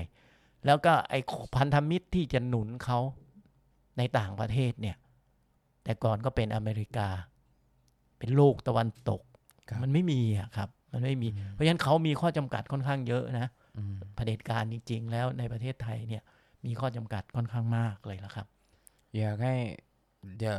[0.66, 1.20] แล้วก็ไอ้
[1.56, 3.00] พันธมิตรที่จะหนุนเขา
[3.98, 4.96] ในต่างประเทศเนี่ย
[5.88, 7.08] แต่ก่อนก็เป็นอเมริกา
[8.20, 9.22] เป็นโลกตะวันตก
[9.70, 16.24] ครับมันไม่มีอะครับ มันไม่มี เพราะฉะนั้นเขามีข้อจำกัดค่อนข้างเยอะนะอืมเผด็จการจริง ๆ แล้วในประเทศไทยเนี่ย
[16.66, 18.48] มีข้อจำกัดค่อนข้างมากเลยละครับ
[19.18, 19.56] อยากให้
[20.38, 20.58] เดี๋ยว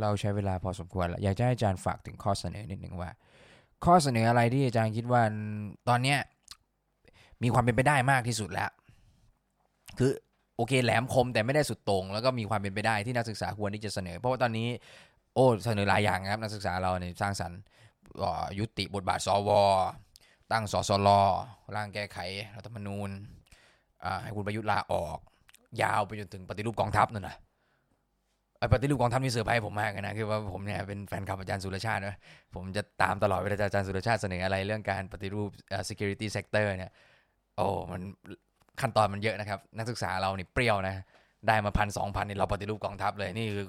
[0.00, 3.10] เราใช้เวลาพอสมควรแล้วอยากจะให้อาจารย์ฝากถึงข้อเสนอนิดหนึ่งว่า
[3.84, 5.22] ข้อเสนออะไรที่อาจารย์คิดว่า
[5.88, 6.18] ตอนเนี้ย
[7.42, 8.70] มีความเป็นไปได้มากที่สุดแล้ว
[9.98, 10.12] คือ
[10.56, 14.68] โอเคแหลมคมแต่ไม่ได้สุดโต่งแล้วก็มีความเป็นไปได้ที่นักศึกษาควรที่จะเสนอ เพราะว่าตอนนี้
[15.34, 17.58] โอ้เสนอหลายอย่างครับนักศึกษาเราเนี่ยสร้างสรรค์
[18.58, 19.50] ยุติบทบาทสว
[20.52, 21.08] ตั้งสสล
[21.74, 22.18] ร่างแก้ไข
[22.56, 23.10] รัฐธรรมนูญ
[24.22, 25.18] ให้คุณประยุทธ์ลาออก
[25.82, 27.36] ยาวไปจนถึงปฏิรูปกองทัพนั่นนะ
[28.58, 32.16] ไอ้ปฏิรูปกองทัพนี่เซอไพรส์ผมมากนะคือว่าผมเนี่ยเป็นแฟนคลับอาจารย์สุรชาตินะ
[32.54, 35.50] ผมจะตามตลอดเวลาอาจารย์สุรชาติเสนออะไรเรื่องการปฏิรูป
[35.88, 36.92] security sector เนี่ย
[37.56, 38.02] โอ้มัน
[38.80, 40.94] ขั้นตอนมันเยอะนะครับ นักศึกษาเรานี่เปรี้ยวนะ
[41.48, 43.64] ได้มาพันสองพันนี่เราปฏิรูปกองทัพเลยนี่คือ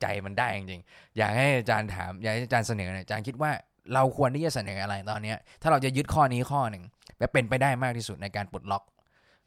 [0.00, 3.50] ใจมันได้จริงๆอยากให้อาจารย์ถามอยากให้อาจารย์เสนอหน่อยอาจารย์คิดว่า
[3.94, 6.84] เราควรที่จะเสนออะไรตอนเนี้ยถ้าเราจะยึดข้อนี้ข้อหนึ่ง
[7.18, 8.82] และเป็นไปได้มากที่สุดในการปลดล็อก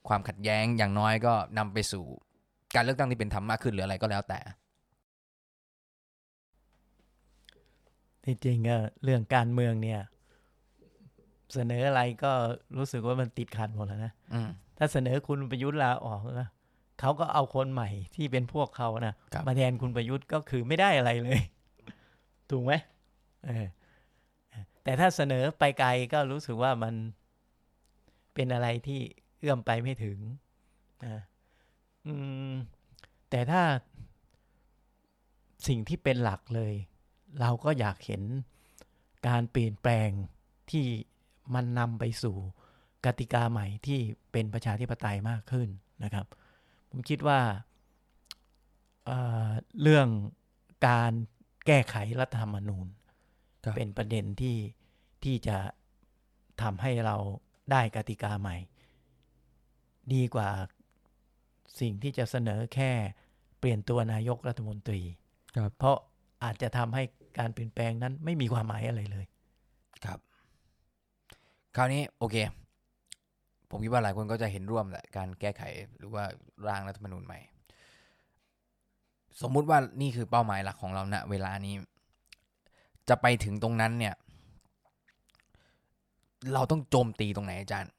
[0.07, 2.05] ความขัดแย้งอย่างน้อยก็นำไปสู่
[2.75, 4.39] การเลือกตั้งที่เป็นธรรมมากขึ้นหรืออะไรก็แล้วแต่
[8.25, 10.01] ที่จริงก็เรื่องการเมืองเนี่ย
[11.53, 12.31] เสนออะไรก็
[12.77, 14.49] รู้สึกว่ามันติดขัดหมดแล้วนะอืม
[14.83, 16.49] ถ้าเสนอคุณประยุทธ์ลาออกนะ
[16.99, 21.39] เขาก็เอาคนใหม่ที่เป็นพวกเขานะครับมาแทนคุณประยุทธ์ก็คือไม่ได้อะไรเลย
[22.49, 22.73] ถูกไหม
[23.45, 23.65] เออ
[24.83, 26.93] แต่ถ้าเสนอไปไกลก็รู้สึกว่ามัน
[28.33, 28.99] เป็นอะไรที่
[29.39, 30.17] เอื้อมไปไม่ถึง
[31.05, 31.21] นะ
[32.05, 32.13] อื
[32.51, 32.53] ม
[33.29, 33.63] แต่ถ้า
[35.67, 36.73] สิ่งที่เป็นหลักเลย
[37.39, 38.21] เราก็อยากเห็น
[39.27, 40.09] การเปลี่ยนแปลง
[40.71, 40.85] ที่
[41.53, 42.37] มันนำไปสู่
[43.05, 43.99] กติกาใหม่ที่
[44.31, 45.69] เป็นประชาธิปไตยมากขึ้น
[46.03, 46.25] นะครับ
[46.89, 47.39] ผมคิดว่า
[49.05, 49.49] เอ่อ
[49.81, 50.07] เรื่อง
[50.87, 51.11] การ
[51.67, 52.87] แก้ไขรัฐธรรมนูญ
[53.63, 54.57] ครับเป็นประเด็นที่
[55.23, 55.57] ที่จะ
[56.61, 57.15] ทำให้เรา
[57.71, 58.57] ได้กติกาใหม่
[60.13, 60.49] ดีกว่า
[61.79, 62.91] สิ่งที่จะเสนอแค่
[63.59, 65.01] เปลี่ยนตัวนายกรัฐมนตรี
[65.57, 65.97] ครับเพราะ
[66.43, 67.03] อาจจะทำให้
[67.39, 69.25] การเปลี่ยนแปลงนั้นไม่มีความหมายอะไรเลย
[70.05, 70.19] ครับ
[71.75, 72.35] คราวนี้โอเค
[73.71, 75.63] ผมคิดว่าหลายคนก็จะเห็นร่วมแหละการแก้ไข
[75.97, 76.23] หรือว่า
[76.67, 77.39] ร่างรัฐธรรมนูญใหม่
[79.41, 81.75] สมมุติว่านี่คือเป้าหมายหลักของเราณเวลานี้
[83.09, 84.15] จะไปถึงตรงนั้นเนี่ย
[86.53, 87.91] เราต้องโจมตีตรงไหนอาจารย์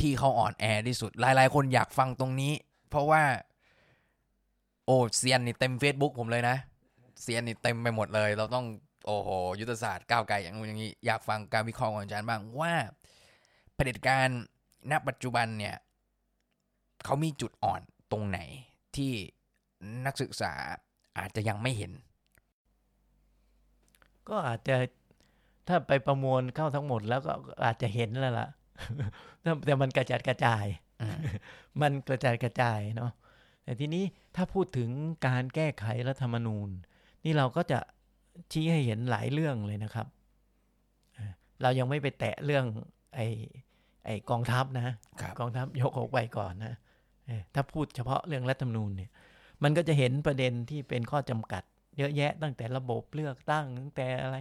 [0.00, 2.52] ที่เขาอ่อนแอที่สุด หลาย ๆ คนอยากฟังตรงนี้
[2.90, 3.22] เพราะว่า
[4.86, 6.56] โอ้เซียนนี่เต็ม Facebook ผมเลยนะ
[7.22, 8.66] เซียนนี่เต็มไปหมดเลย เราต้อง
[9.06, 9.28] โอ้โห
[9.60, 12.74] ยุทธศาสตร์ก้าวไกลอย่างนู้นอย่างนี้ อยากฟังการวิเคราะห์ของอาจารย์บ้างว่า
[13.74, 14.28] เผด็จการ
[14.90, 15.76] ณปัจจุบันเนี่ย
[17.04, 17.80] เขามีจุดอ่อน
[18.12, 18.38] ตรงไหน
[18.96, 19.12] ที่
[20.06, 20.52] นักศึกษา
[21.18, 21.92] อาจจะยังไม่เห็น
[24.28, 24.76] ก็อาจจะ
[25.68, 27.32] ถ้าไปประมวลเข้าทั้งหมดแล้วก็
[27.64, 28.48] อาจจะเห็นแล้วล่ะ
[29.42, 30.66] แต่แต่มันกระจัดกระจาย
[31.00, 31.18] อืม
[31.80, 33.12] มันกระจายกระจายเนาะ
[33.64, 34.04] แต่ทีนี้
[34.36, 34.90] ถ้าพูดถึง
[35.26, 36.68] การแก้ไขรัฐธรรมนูญ
[37.24, 37.78] นี่เราก็จะ
[38.52, 40.06] ชี้ให้เห็นหลายเรื่องเลยนะครับ
[41.14, 41.32] เอ่อ
[41.62, 42.64] เรายังไม่ไปแตะเรื่อง
[43.14, 43.26] ไอ้
[44.08, 44.84] ไอ้กองทัพนะ
[45.20, 46.74] ครับกองทัพยกออกไปก่อนนะ
[47.26, 49.10] เออถ้าพูดเฉพาะเรื่องรัฐธรรมนูญเนี่ย
[49.62, 51.62] มันก็จะเห็นประเด็นที่เป็นข้อจำกัด
[51.98, 54.36] เยอะแยะตั้งแต่ระบบเลือกตั้งตั้งแต่อะไร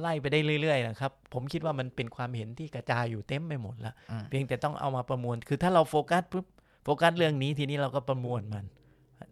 [0.00, 6.46] ไล่ไปได้เรื่อยๆนะครับ ผมคิดว่ามันเป็นความเห็นที่กระจายอยู่เต็มไปหมดแล้วอืมเพียงแต่ต้องเอามาประมวล คือถ้าเราโฟกัสปุ๊บ
[6.84, 8.64] โฟกัสเรื่องนี้ทีนี้เราก็ประมวลมัน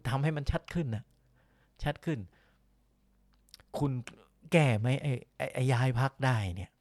[0.09, 1.03] ทำให้มันชัดขึ้นนะ
[1.83, 2.19] ชัดขึ้น
[3.77, 3.91] คุณ
[4.51, 6.71] แก้ไหมไอ้ไอ้ไอ้ย้ายพักได้เนี่ย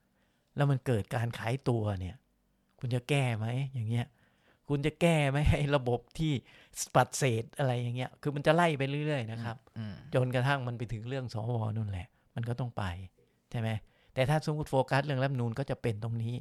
[0.56, 2.16] แล้วมันเกิดการขายตัวเนี่ย
[2.82, 4.06] คุณจะแก้ไหมอย่างเงี้ย
[4.68, 6.32] คุณจะแก้ไหมไอ้ระบบที่
[6.94, 12.84] ปัดเศษอะไรอย่างเงี้ย คือมันจะไล่ไปเรื่อยๆนะครับอืมจนกระทั่งมันไปถึงเรื่องสวนู่นแหละ มันก็ต้องไป
[13.50, 13.68] ใช่ไหม
[14.14, 16.34] แต่ถ้าสมมติโฟกัสเรื่องรัฐธรรมนูนก็จะเป็นตรงนี้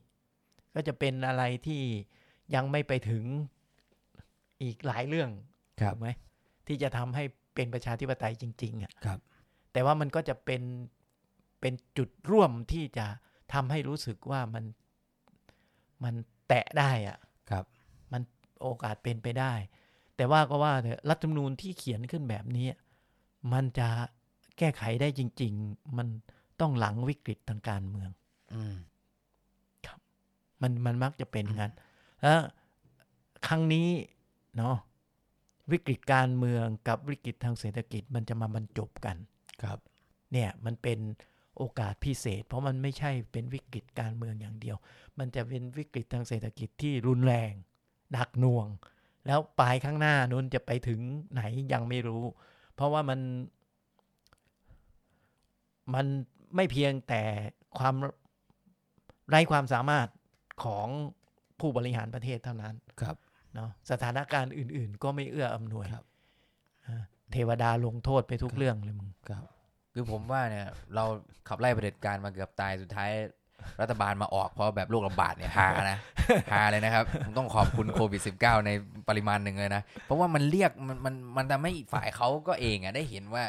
[0.76, 1.82] ก็จะเป็นอะไรที่
[2.56, 3.24] ยังไม่ไปถึง
[4.64, 5.30] อีกหลายเรื่อง
[5.82, 6.10] ครับถูกไหม
[6.68, 7.24] ที่จะทำให้
[7.56, 9.20] เป็นประชาธิปไตยจริง ๆอะครับ
[9.74, 10.62] แต่ว่ามันก็จะเป็น
[11.62, 13.06] เป็นจุดร่วมที่จะ
[13.54, 14.64] ทำให้รู้สึกว่ามัน
[16.04, 16.14] มัน
[16.48, 17.18] แตะได้อะ
[17.52, 17.66] ครับ
[18.12, 18.22] มัน
[18.62, 19.54] โอกาสเป็นไปได้
[20.16, 22.68] แต่ว่าก็ว่าเถอะรัฐธรรมนูญที่เขียนขึ้นแบบนี้
[23.54, 23.88] มันจะ
[24.58, 26.08] แก้ไขได้จริง ๆ มัน
[26.60, 28.10] ต้องหลังวิกฤตทางการเมือง
[28.54, 28.76] อืม
[30.62, 31.74] มันมันมักจะเป็นงั้น
[32.22, 32.40] แล้ว
[33.48, 33.88] ครั้งนี้
[34.58, 34.76] เนาะ
[35.72, 39.18] วิกฤตการเมืองกับวิกฤตทางเศรษฐกิจมันจะมาบรรจบกัน
[39.64, 39.80] ครับ
[40.32, 41.00] เนี่ยมันเป็น
[41.58, 44.78] โอกาสพิเศษ เพราะมันไม่ใช่เป็นวิกฤตการเมืองอย่างเดียว
[45.20, 47.54] มันจะเป็นวิกฤตทางเศรษฐกิจที่รุนแรง
[48.12, 48.68] หนักหน่วง
[49.28, 51.00] แล้วปลายข้างหน้านู้นจะไปถึง
[51.34, 51.42] ไหน
[51.74, 52.24] ยังไม่รู้
[52.76, 53.20] เพราะว่ามัน
[55.94, 56.06] มัน
[56.56, 57.24] ไม่เพียงแต่
[57.78, 57.96] ความ
[59.30, 60.08] ไร้ความสามารถ
[60.64, 60.88] ของ
[61.60, 63.16] ผู้บริหารประเทศเท่านั้นครับ
[63.56, 66.06] เนาะสถานการณ์อื่น ๆ ก็ไม่เอื้ออำนวยครับ
[66.88, 69.44] อ่าเทวดาลงโทษไปทุกเรื่องเลยมึงครับ
[69.94, 71.04] คือผมว่าเนี่ย เรา
[71.48, 73.12] ขับไล่เผด็จการมาเกือบตายสุดท้าย
[73.82, 75.98] รัฐบาลมาออกเพราะแบบโรคระบาดเนี่ยฮานะ
[76.54, 78.72] ฮาเลยนะครับผมต้องขอบคุณโควิด -19 ใน
[79.10, 83.44] ปริมาณหนึ่งเลยนะ เพราะว่ามันเรียกมันมันมันทำให้ฝ่ายเขาก็เองอะได้เห็นว่า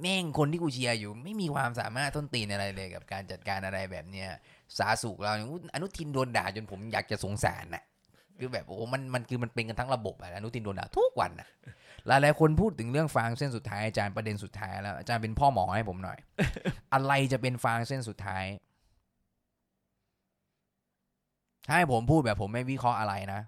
[0.00, 4.28] แม่งคนที่กูเชียร์อยู่ ไม่มีความสามารถต้นตีนอะไรเลยกับการจัดการอะไรแบบเนี้ย
[4.78, 7.82] สาสุกเราเนี่ยอนุทินโดนด่าจนผมอยากจะสงสารน่ะ
[8.38, 11.48] คือแบบโอ้มันมันคือมันเป็นกันทั้งระบบอะอนุทินโดนด่าทุกวันน่ะ
[12.06, 16.18] หลายหลายๆคนพูดถึงเรื่องฟางเส้นสุดท้ายอาจารย์ประเด็นสุดท้ายแล้วอาจารย์เป็นพ่อหมอให้ผมหน่อย
[16.94, 18.44] อะไรจะเป็นฟางเส้นสุดท้าย
[21.66, 23.40] ถ้าให้ผมพูดแบบผมไม่วิเคราะห์อะไรนะ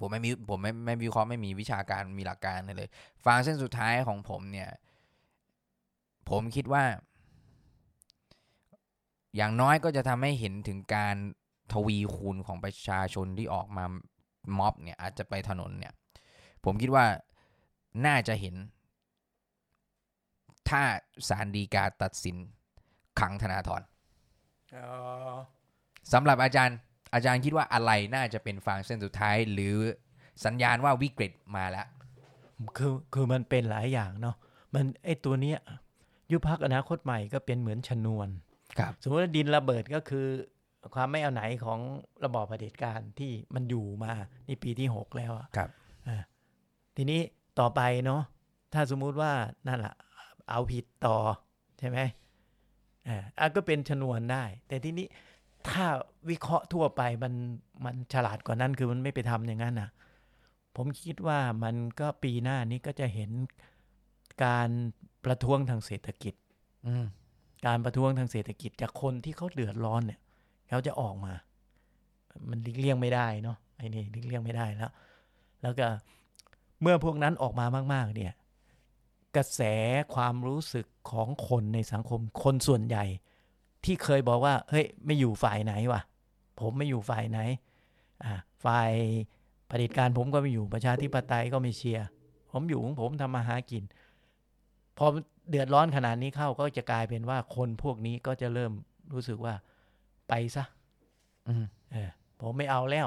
[0.00, 2.88] ผมไม่มีผมไม่ไม่วิเคราะห์ไม่มีวิชาการมีหลักการเลย
[3.24, 4.70] ฟางเส้นสุดท้ายของผมเนี่ย
[6.30, 6.84] ผมคิดว่า
[9.36, 11.16] อย่างน้อยก็จะทำให้เห็นถึงการ
[11.72, 13.84] ทวีคูณของประชาชนที่ออกมา
[14.58, 15.92] ม็อบเนี่ยอาจจะไปถนนเนี่ย
[16.64, 17.06] ผมคิดว่า
[18.06, 18.54] น่าจะเห็น
[20.68, 20.82] ถ้า
[21.28, 22.36] สารดีกาตัดสิน
[23.20, 23.82] ขังธนาธร
[26.12, 26.78] สำหรับอาจารย์
[27.14, 29.76] อาจารย์คิดว่าอะไรน่าจะเป็นฟางเส้นสุดท้าย หรือ
[30.44, 31.86] สัญญาณว่าวิกฤตมาแล้ว
[32.76, 34.36] คือคือมันเป็นหลายอย่างเนาะ
[34.74, 35.58] มันไอตัวเนี้ย
[36.30, 38.28] ยุบพักอนาคตใหม่ก็เป็นเหมือนชนวน
[38.78, 40.26] ครับ สมมติว่าดินระเบิดก็คือ
[40.94, 41.78] ความไม่เอาไหนของ
[42.24, 44.12] ระบอบเผด็จการที่มันอยู่มา
[44.48, 45.70] นี่ปีที่หกแล้วอะครับ
[46.08, 46.22] อ่า
[46.96, 47.20] ทีนี้
[47.58, 48.22] ต่อไปเนาะ
[48.74, 49.32] ถ้าสมมุติว่า
[49.68, 49.94] นั่นแหละ
[50.50, 51.16] เอาผิดต่อ
[51.78, 51.98] ใช่ไหม
[53.08, 55.06] อ่าอะก็เป็นชนวนได้ แต่ทีนี้
[55.68, 55.84] ถ้า
[56.30, 57.34] วิเคราะห์ทั่วไปมัน
[57.84, 59.90] มันฉลาดกว่านั้นคือมันไม่ไปทำอย่างนั้นนะ
[60.76, 63.30] ผมคิดว่ามันก็ปีหน้านี้ก็จะเห็น
[64.44, 64.68] การ
[65.24, 66.34] ประท้วงทางเศรษฐกิจ
[66.86, 67.06] อืม
[67.66, 70.20] การประท้วงทางเศรษฐกิจจากคนที่เขาเดือดร้อนเนี่ย
[70.68, 71.32] เขาจะออกมา
[72.50, 74.92] มันหลีกเลี่ยงไม่ได้เนาะไอ้นี่หลีกเลี่ยงไม่ได้แล้ว
[75.62, 75.86] แล้วก็
[76.82, 78.32] เมื่อพวกนั้นออกมามากๆเนี่ย
[79.36, 79.60] กระแส
[80.14, 83.04] ความรู้สึกของคนในสังคมคนส่วนใหญ่
[83.84, 86.00] ที่เคยบอกว่าเฮ้ยไม่อยู่ฝ่ายไหนวะ
[86.60, 87.38] ผมไม่อยู่ฝ่ายไหน
[88.24, 88.90] อ่าฝ่าย
[89.66, 92.06] เผด็จการผมก็ไม่อยู่ประชาธิปไตยก็ไม่เชียร์
[92.52, 93.84] ผมอยู่ของผมทำมาหากิน
[94.98, 95.06] พอ
[95.48, 98.72] เดือดร้อนขนาดนี้เข้าก็จะกลายเป็นว่าคนพวกนี้ก็จะเริ่ม
[99.12, 99.54] รู้สึกว่า
[100.28, 100.64] ไปซะ
[101.48, 102.10] อืมเออ
[102.40, 103.06] ผมไม่เอาแล้ว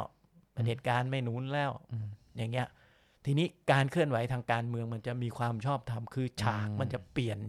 [0.53, 1.72] เผด็จการไม่หนุนแล้ว
[2.38, 2.67] อย่างเงี้ย
[3.26, 7.39] ทีนี้การเคลื่อนไหวทางการเมืองมันจะมีความชอบธรรมคือฉากอืมมันจะเปลี่ยน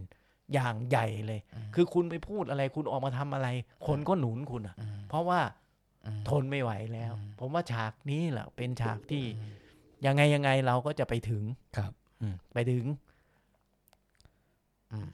[0.55, 1.41] อย่างใหญ่เลย
[1.75, 3.49] คือคุณไปพูดอะไรคุณออกมาทำอะไร
[3.87, 4.77] คนก็หนุนคุณอะ
[5.09, 5.41] เพราะว่า
[6.07, 9.25] อืมทนไม่ไหวแล้ว ผมว่าฉากนี้แหละเป็นฉากที่
[10.07, 11.43] ยังไงยังไงเราก็จะไปถึง
[11.77, 11.93] ครับ
[12.23, 12.85] อืมไปถึง
[14.93, 15.09] อืม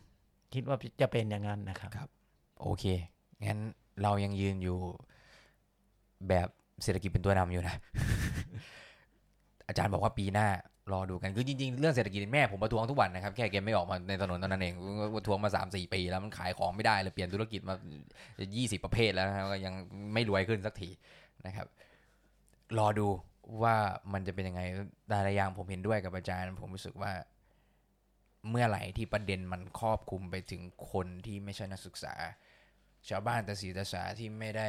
[0.53, 2.09] คิดว่าจะเป็นอย่างนั้นนะครับครับ
[2.61, 2.85] โอเค
[3.47, 3.61] งั้น
[4.03, 4.79] เรายังยืนอยู่
[6.29, 6.49] แบบ
[6.83, 7.77] เศรษฐกิจเป็นตัวนำอยู่นะ
[9.69, 10.49] อาจารย์บอกว่าปีหน้า
[10.93, 14.75] รอดูกันคือจริงๆ เรื่องเศรษฐกิจแม่ผมประท้วงทุกวันนะครับ แค่แกไม่ออกมาในถนนตอนนั้นเอง
[15.17, 17.75] ประท้วงมาสามสี่ปีแล้วมันขายของไม่ได้เลยเปลี่ยนธุรกิจมา
[18.57, 19.75] ยี่สิบประเภทแล้วนะครับก็ยัง
[20.15, 20.91] ไม่รวยขึ้นสักที
[21.47, 21.67] นะครับ
[22.79, 23.07] รอดู
[23.63, 23.77] ว่า
[24.13, 24.63] มันจะเป็นยังไง
[25.09, 27.13] แต่ละอย่างผมเห็นด้วยกับอาจารย์ ผมรู้สึกว่า
[28.51, 32.15] เมื่อไหร่ที่ประเด็นมันครอบคลุมไปถึงคนที่ไม่ใช่นักศึกษา
[33.09, 34.69] ชาวบ้านแต่สีต่สาที่ไม่ได้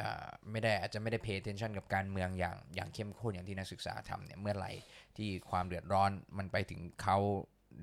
[0.00, 4.72] อ่อไม่ได้อาจจะไม่ได้ pay attention กับการเมืองอย่างอย่างเข้มข้นอย่างที่นักศึกษาทำเนี่ยเมื่อไหร่
[5.16, 7.18] ที่ความเดือดร้อนมันไปถึงเขา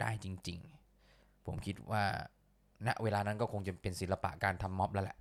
[0.01, 0.59] ได้จริง
[1.01, 2.03] ๆ ผมคิดว่า
[2.87, 5.17] ณเวลานั้นก็คงจะเป็นศิลปะการทำม็อบแล้วแหละ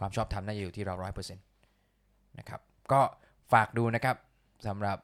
[0.00, 1.44] ความชอบธรรมน่าจะอยู่ที่เราร้อยเปอร์เซ็นต์
[2.38, 2.60] นะครับ
[2.92, 3.00] ก็
[3.52, 4.16] ฝากดูนะครับ
[4.66, 4.98] สำหรับ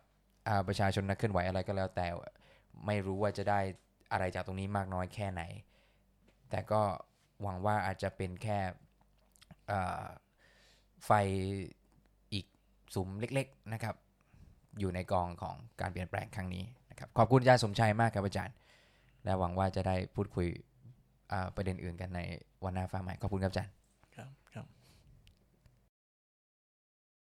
[0.68, 2.06] ประชาชนนักเคลื่อนไหวอะไรก็แล้วแต่
[2.86, 3.60] ไม่รู้ว่าจะได้
[4.12, 5.42] อะไรจากตรงนี้มากน้อยแค่ไหน
[6.50, 6.82] แต่ก็
[7.42, 8.58] หวังว่าอาจจะเป็นแค่
[11.04, 11.10] ไฟ
[12.32, 12.46] อีก
[12.94, 13.94] สุมเล็กๆนะครับ
[14.80, 18.54] อยู่ในกองของการเปลี่ยนแปลงครั้งนี้นะครับขอบคุณอาจารย์สมชัยมากครับอาจารย์
[19.24, 20.46] และหวังว่าจะได้พูดคุย
[21.56, 22.20] ประเด็นอื่นกันใน
[22.64, 23.72] วันหน้าฟ้าใหม่ขอบคุณครับอาจารย์